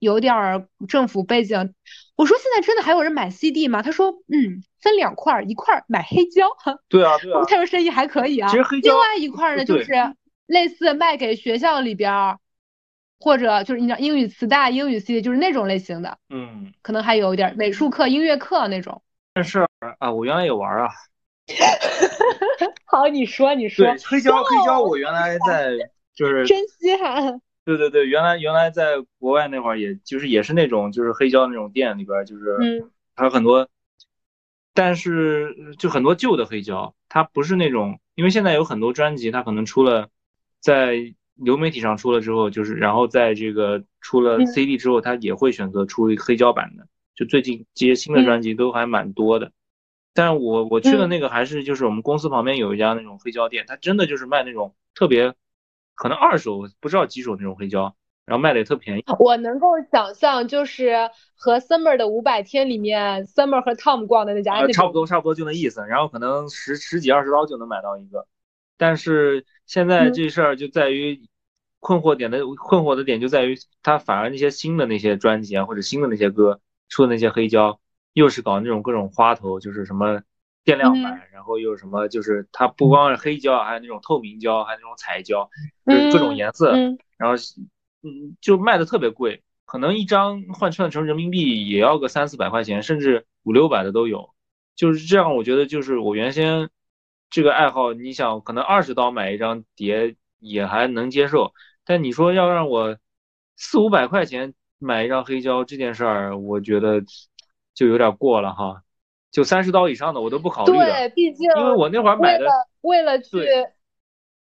[0.01, 1.75] 有点政府背景。
[2.17, 3.83] 我说现在真的还有人买 CD 吗？
[3.83, 6.49] 他说，嗯，分两块儿，一块儿买黑胶。
[6.91, 7.45] 对啊，对啊。
[7.47, 8.49] 他说生意还可以啊。
[8.51, 8.91] 其实黑胶。
[8.91, 9.93] 另外一块呢，就是
[10.47, 12.39] 类似卖给学校里边儿。
[13.23, 19.03] 或者就是你知道英语磁带、英语 CD，就是那种类型的，嗯，可能还有一点美术课、音乐课那种。
[19.35, 20.89] 但是啊，我原来也玩啊。
[22.87, 23.85] 好，你说你说。
[23.85, 25.73] 对，黑胶黑胶，我原来 在
[26.15, 27.43] 就是真稀罕。
[27.77, 33.69] 对对对，原来原来在国外那会儿，也就是也是那种就是黑胶那种店里边，就是嗯，还有很多，
[34.75, 40.09] 但是就很多旧的黑胶，它不是那种，因为现在有很多专辑，它可能出了
[40.61, 41.15] 在。
[41.43, 46.87] 流媒体上出了之后，就是然后在这个出了 CD 之后，它也会选择出黑胶版的。
[47.15, 49.51] 就最近这些新的专辑都还蛮多的，
[50.13, 55.33] 但是我我去的那个还是就是我们公司旁边有一家那种黑胶店，它真的就是卖那种特别
[56.01, 57.95] 可能二手不知道几手那种黑胶，
[58.25, 59.05] 然后卖的也特便宜。
[59.19, 65.85] 我能够想象，就是和 Summer 的五百天里面，Summer 和 Tom 逛的那家，差不多差不多就那意思。
[65.87, 68.27] 然后可能十十几二十刀就能买到一个，
[68.79, 71.29] 但是现在这事儿就在于。
[71.83, 77.81] 困惑点的困惑的点就在于，他反而那些新的那些专辑啊，或者新的那些歌出的那些黑胶，
[78.13, 80.21] 又是搞那种各种花头，就是什么
[80.65, 85.49] 电量版，然后又什么，就是它不光是黑胶，还有那种透明胶，还有那种彩胶，
[85.87, 86.73] 就是各种颜色，
[87.17, 87.37] 然后
[88.03, 94.35] 嗯，就卖的特别贵，可能一张换算成人民币也要个三四百块钱，甚至五六百的都有。
[94.75, 96.71] 就是这样，我觉得就是我原先
[97.29, 101.53] 这个爱好，你想可能二十刀买一张碟也还能接受。
[101.85, 102.97] 但你说要让我
[103.57, 107.03] 四五百块钱买一张黑胶这件事儿，我觉得
[107.75, 108.83] 就有点过了哈。
[109.31, 112.47] 就三十刀以上的我都不考虑对，毕竟因为我那会儿买的
[112.81, 113.31] 为了去，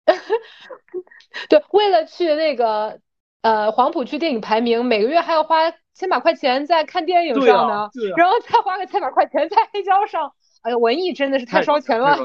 [1.48, 3.00] 对，为了去那个
[3.42, 12.16] 呃黄浦区电影排名，每个月还要花千把块钱在看电影上呢，然后再花个千把块钱在黑胶上，哎呀，文艺真的是太烧钱了。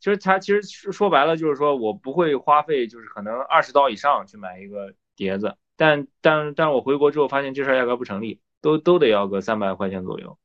[0.00, 10.38] 其实他其实说白了就是说我不会花费，就是可能二十刀以上去买一个碟子，但但但我回国之后发现这事儿压根不成立，都都得要个三百块钱左右，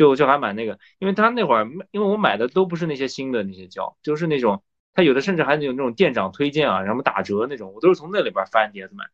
[0.00, 4.62] 就就还买那个，因为他那会儿因为我买的都不是那些新的那些胶，就是那种
[4.94, 9.04] 他有的甚至还有那种店长推荐啊，什么打折那种，我都是从那里边翻碟子买，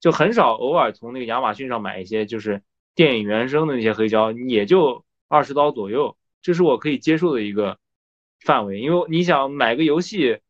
[0.00, 2.62] 就很少偶尔从那个亚马逊上买一些就是
[2.96, 7.78] 电影原声的那些黑胶，也就二十刀左右，这是我可以接受的一个
[8.40, 8.80] 范围。
[8.80, 10.40] 因为你想买个游戏，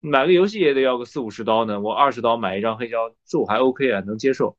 [0.00, 4.56] 买个游戏也得要个四五十刀呢，我二十刀买一张黑胶，这我还 OK 啊，能接受。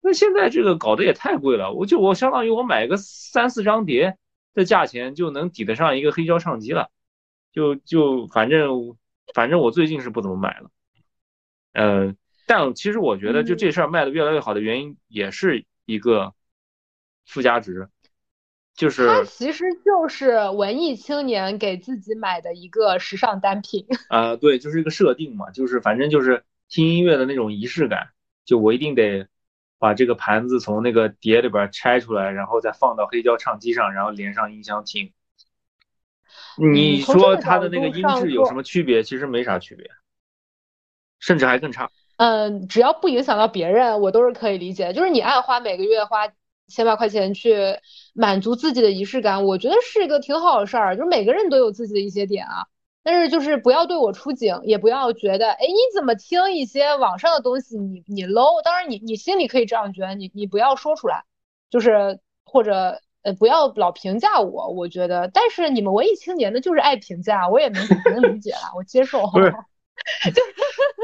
[0.00, 4.16] 那现在这个搞得也太贵了，我就我相当于我买个三四张碟
[4.58, 6.90] 的价钱就能抵得上一个黑胶唱机了，
[7.52, 8.96] 就就反正
[9.32, 10.70] 反正我最近是不怎么买了，
[11.74, 16.34] 呃，但其实我觉得就这事儿卖的越来越好的原因也是一个
[17.24, 17.88] 附加值，
[18.74, 28.08] 就是它其实就是文艺青年给自己买的一个时尚单品 啊，对，就是一个设定嘛，就是反正就是听音乐的那种仪式感，
[28.44, 29.28] 就我一定得。
[29.78, 35.12] 把这个盘子从那个碟里边拆出来，然后再放到黑胶唱机上，然后连上音箱听。
[36.56, 39.02] 你说它的那个音质有什么区别？
[39.02, 39.88] 其实没啥区别，
[41.20, 41.90] 甚至还更差。
[42.16, 44.92] 嗯，只要不影响到别人，我都是可以理解。
[44.92, 46.28] 就是你爱花每个月花
[46.66, 47.78] 千把块钱去
[48.12, 50.96] 满足自己的仪式感，我觉得是一个挺好的事儿。
[50.96, 52.66] 就是每个人都有自己的一些点啊。
[53.02, 58.62] 但是就是不要对我出警，也不要觉得，哎，你怎么听一些网上的东西，你你 low。
[58.62, 61.24] 当然你你心里可以这样觉得，你你不要说出来，
[61.70, 65.30] 就是或者呃不要老评价我，我觉得。
[65.32, 69.26] 但是你们文艺青年的就是爱评价，我也能能理解了，我接受。
[69.28, 69.54] 不是，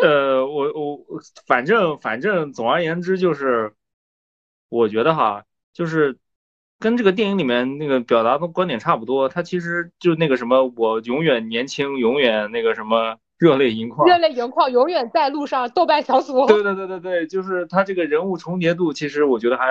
[0.04, 1.00] 呃，我我
[1.46, 3.74] 反正反正总而言之就是，
[4.68, 6.18] 我觉得哈，就是。
[6.80, 15.70] 跟这个电影里面那个表达的观点差不多，他其实就那个什么，我永远年轻，永远那个什么热泪盈眶，热泪盈眶，永远在路上。
[15.70, 19.66] 豆瓣小组，对对对对对，就是他这个人物重叠度，其实我觉得还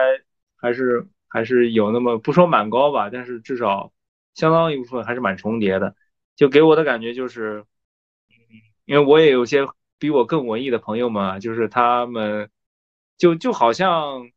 [0.56, 3.92] 还是还是有那么不说蛮高吧，但是至少
[4.34, 5.96] 相当一部分还是蛮重叠的。
[6.36, 7.64] 就给我的感觉就是，
[8.86, 9.68] 因为我也有些
[10.00, 12.50] 比我更文艺的朋友嘛，就是他们
[13.20, 14.30] 就就好像。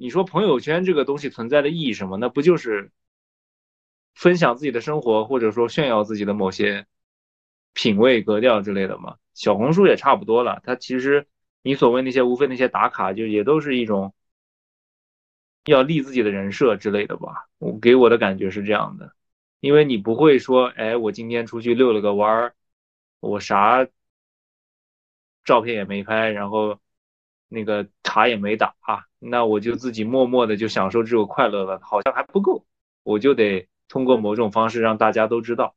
[0.00, 2.16] 你说朋友圈这个东西存在的意义什么？
[2.16, 2.90] 那不就是
[4.14, 6.86] 分享自己的生活，或者说炫耀自己的某些
[7.74, 9.18] 品味、格调之类的吗？
[9.34, 11.26] 小红书也差不多了，它其实
[11.60, 14.14] 你所谓那些无非那些打卡，就也都是一种
[15.66, 17.50] 要立自己的人设之类的吧。
[17.58, 19.14] 我给我的感觉是这样的，
[19.60, 22.54] 因为你不会说，哎，我今天出去遛了个弯儿，
[23.20, 23.86] 我啥
[25.44, 26.80] 照片也没拍，然后。
[27.52, 32.64] 那个卡也没打啊，那我就自己默默的就享受这种快乐了，好像还不够，
[33.04, 35.74] 我就得通过某种方式让大家都知道，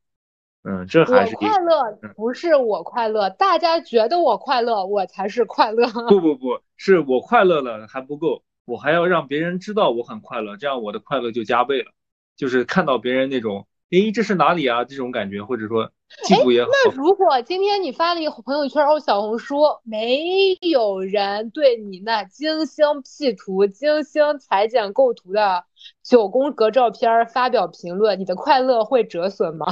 [0.63, 5.87] 嗯，这还是快乐，不是我快乐，大家觉得我快乐，我才是快乐。
[6.07, 11.91] 不不不是我快乐了还不够，我还要让别人知道我很快乐，这样我的快乐就加倍了，
[12.35, 13.67] 就是看到别人那种。
[13.93, 14.83] 诶，这是哪里啊？
[14.83, 15.89] 这种感觉，或者说。
[16.29, 25.65] 那如果今天你发了一个朋友圈或小红书，没有人对你那精心 P 图、精心裁剪构图的
[26.03, 29.65] 九宫格照片发表评论，你的快乐会折损吗？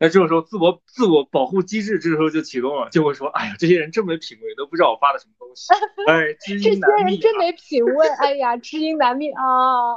[0.00, 5.66] 那这个时候，自我自我保护机制这个时候就启动了，就会说：“哎呀，这些人真没品位，都不知道我发的什么东西。
[6.06, 7.16] ”哎，知音难觅。
[7.16, 9.42] 这些人真没品位，哎呀，知音难觅啊！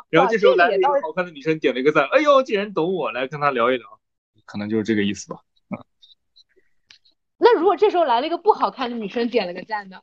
[0.10, 3.86] 然后这时候来了一个好看的女生，点了一个赞，哎呦，这人懂我，来跟他聊一聊，
[4.46, 5.42] 可能就是这个意思吧。
[5.70, 5.78] 嗯。
[7.38, 10.02] 那如果这时候来了一个不好看的女生，点了个赞呢？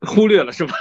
[0.00, 0.74] 忽略了是吧？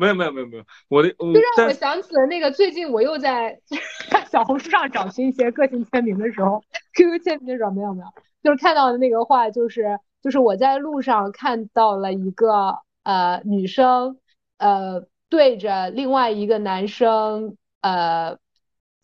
[0.00, 3.60] 没有没有没有没有，我的就让我想起了那个最近我又在
[4.30, 6.64] 小红书上找寻一些个性签名的时候，
[6.96, 8.08] QQ 签名的时候没有没有，
[8.42, 14.18] 就是看到的那个话，就是就是我在路上看到了一个呃女生
[14.56, 18.38] 呃对着另外一个男生呃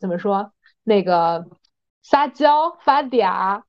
[0.01, 1.47] 怎么说那个
[2.03, 3.63] 撒娇发嗲。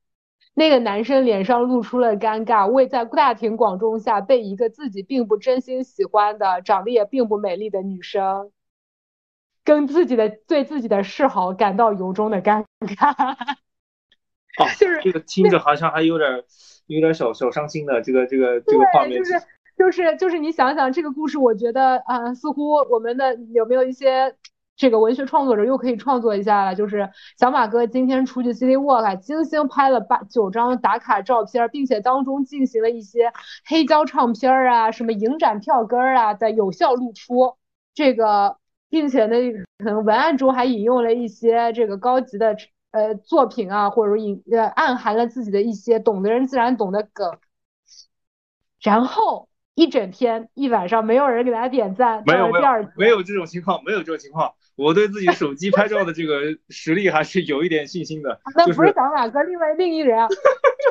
[0.59, 8.51] 那个男生脸上露出了尴尬，为在大庭广众下被一个自己并不真心喜欢的、长得也并不美丽的女生，
[9.63, 13.33] 跟自己的对自己的示好感到由衷的尴尬。
[14.57, 16.43] 哦，就是这个听着好像还有点
[16.87, 19.19] 有点小小伤心的这个这个这个画面。
[19.19, 19.33] 就是
[19.77, 24.35] 就是就是你想想这个故事，我觉得啊，似乎我们的有没有一些。
[24.77, 27.09] 这个文学创作者又可以创作一下了，就是
[27.39, 33.33] 小马哥今天出去 City Walk，精心拍了八九张打卡照片，并且当中进行了一些
[33.65, 37.55] 黑胶唱片啊、什么影展票根啊的有效露出。
[37.95, 39.35] 这个，并且呢，
[39.79, 42.55] 可能文案中还引用了一些这个高级的
[42.91, 47.39] 呃作品啊，或者说引呃暗含了自己的一些懂的人自然懂的梗，
[48.81, 49.49] 然后。
[49.77, 54.55] 一整天一晚上没有人给他点赞，没有没有没有这种情况，没有这种情况。
[54.77, 58.39] 我对自己手机拍照的这个实力还是有一点信心的。
[58.55, 60.27] 那不是小马哥，另外另一人。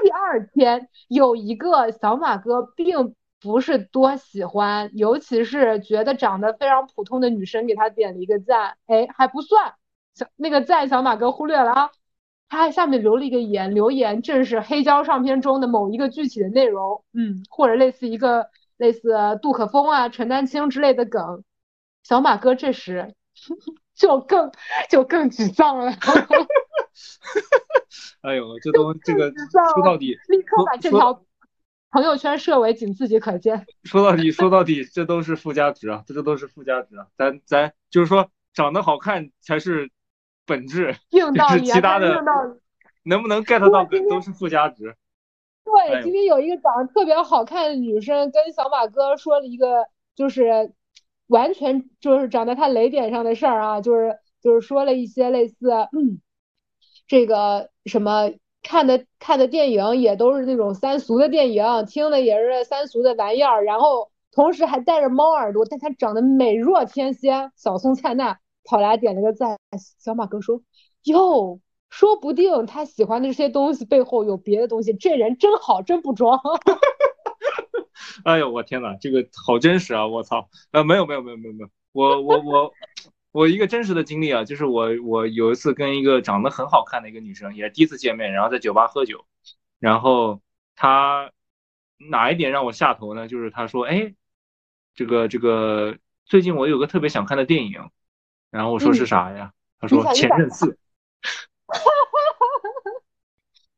[0.02, 9.74] 第二天有一个小马哥并不是多喜欢，尤其是觉得长得非常普通的女生给他点了一个赞，哎，还不算，
[10.14, 11.90] 小那个赞小马哥忽略了啊，
[12.48, 18.48] 他还下面留了一个言，留言正是黑胶唱片中的某一个具体的内容，嗯，或者类似一个
[18.78, 21.44] 类似杜可风啊、陈丹青之类的梗，
[22.02, 23.14] 小马哥这时
[23.94, 24.50] 就更
[24.88, 25.92] 就更沮丧了。
[28.22, 29.32] 哎呦，这都这个
[29.74, 31.24] 说到底，立刻把这条
[31.90, 33.66] 朋友圈设为仅自己可见。
[33.84, 37.06] 说到底，说到底，这都是附加值啊，这都是附加值啊。
[37.16, 39.90] 咱咱就是说，长得好看才是
[40.44, 42.22] 本质，硬道理，其他的
[43.02, 44.96] 能不能 get 到都是附加值。
[45.64, 50.72] 对，今天有一个长得特别好看的女生跟小马哥说了一个，就是
[51.28, 56.20] 完全就是长在他雷点上的事儿啊，就是就是说了一些类似，嗯。
[57.08, 58.32] 这个什么
[58.64, 69.56] 看的看的电影也都是那种三俗的电影，听的也是三俗的玩意儿，然后同时还带着猫耳朵，但他长得美若天仙，小松菜奈跑来点了个赞。
[70.00, 70.60] 小马哥说
[71.06, 76.40] ：“哟，说不定他喜欢的这些东西背后有别的东西，这人真好，真不装。”
[78.24, 80.06] 哎呦，我天哪，这个好真实啊！
[80.06, 82.72] 我操，呃，没有没有没有没有没有，我我我。
[83.32, 89.26] 我一个真实的经历啊，就是我我有一次跟一个长得很好看的一个女生，也是第一次见面，然后在酒吧喝酒，
[89.78, 90.40] 然后
[90.74, 91.30] 她
[91.98, 93.28] 哪一点让我下头呢？
[93.28, 94.14] 就是她说，哎，
[94.94, 97.90] 这个这个最近我有个特别想看的电影，
[98.50, 99.52] 然后我说是啥呀？
[99.78, 100.66] 她说《前任四》，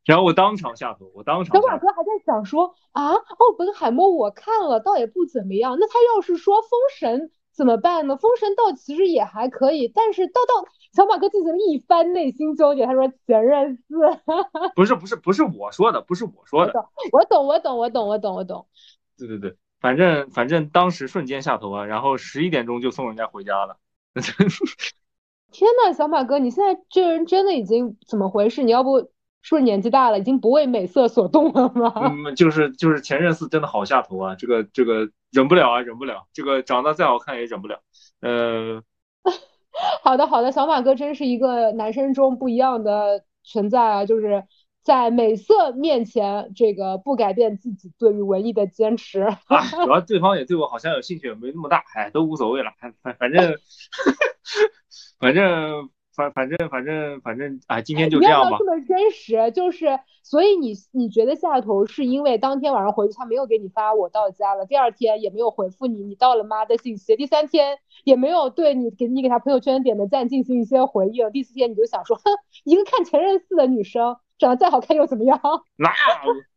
[0.09, 1.55] 然后我当场下头，我当场。
[1.55, 5.77] 小马哥还在想说啊，奥本海默我看了，倒也不怎么样。
[5.79, 7.29] 那他要是说《封神》？
[7.53, 8.17] 怎么办呢？
[8.17, 13.97] 封神倒其实也还可以，但是到到小马哥进行了一番内心纠结，他说前任四，
[14.75, 16.73] 不是不是不是我说的，不是我说的，
[17.13, 18.67] 我懂我懂我懂我懂我懂，
[19.19, 23.77] 对对对，反正反正当时瞬间下头啊，然后十一点钟就送人家回家了。
[25.53, 28.63] 天呐，小马哥，你现在这人真的已经怎么回事？
[28.63, 29.11] 你要不？
[29.49, 31.91] 是不是年纪大了，已经不为美色所动了吗？
[32.05, 37.81] 嗯，就是就是前任四真的好下头啊，这个这个忍不了啊，忍不了，这个长得再好看也忍不了。
[38.21, 38.83] 呃，
[40.05, 44.45] 好的好的，小马哥真是一个男生中不一样的存在啊，就是
[44.83, 49.23] 在美色面前，这个不改变自己对于文艺的坚持。
[49.23, 49.39] 啊，
[49.83, 53.55] 主要对方也对我好像有兴趣，没那么大，哎，都无所谓了，反反正
[55.19, 55.89] 反正。
[56.19, 58.57] 反反正反正反正啊，今天就这样吧。
[58.59, 72.25] 这么真实，就是所以你你觉得下头是因为当天晚上回去他没有给你发我到家了，第二天也没有回复你你到了吗的信息，第三天也没有对你给你给他朋友圈点的赞进行一些回应，第四天你就想说，哼，
[72.65, 75.41] 一个看前任四的女生长得再好看又怎么样？
[75.79, 75.93] 那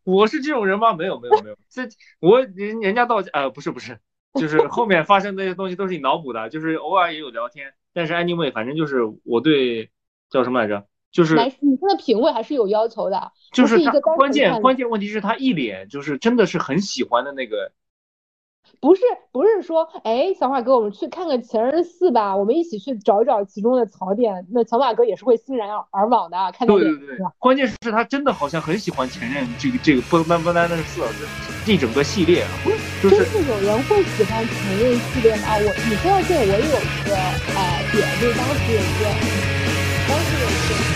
[0.04, 0.94] 我是这种人吗？
[0.94, 1.84] 没有没有没有，这
[2.20, 4.00] 我人人家到家呃不是不是，
[4.34, 7.72] 就是后面发生那些东西都是你脑补的，就是偶尔也有聊天。
[7.94, 9.90] 但是 anyway，反正就是我对
[10.30, 17.72] 叫什么来着，就是女生的品味还是有要求的，就是一个关键关键问题是他一脸就是真的是很喜欢的那个。
[18.80, 19.02] 不是
[19.32, 24.48] 不是说，哎，小马哥，我们去看看《前任四》吧，我们一起去找一找其中的槽点。
[24.52, 31.02] 那小马哥也是会欣然而往的，看对对对，关键是他真的好像很喜欢《前任》这个这个不单不单的四，
[31.66, 32.46] 这整个系列，
[33.04, 35.58] 就是真是有人会喜欢《前任》系列吗？
[35.58, 37.16] 我你说到这，我也有一个
[37.58, 39.04] 呃姐就当姐姐，
[40.08, 40.92] 当时我情绪。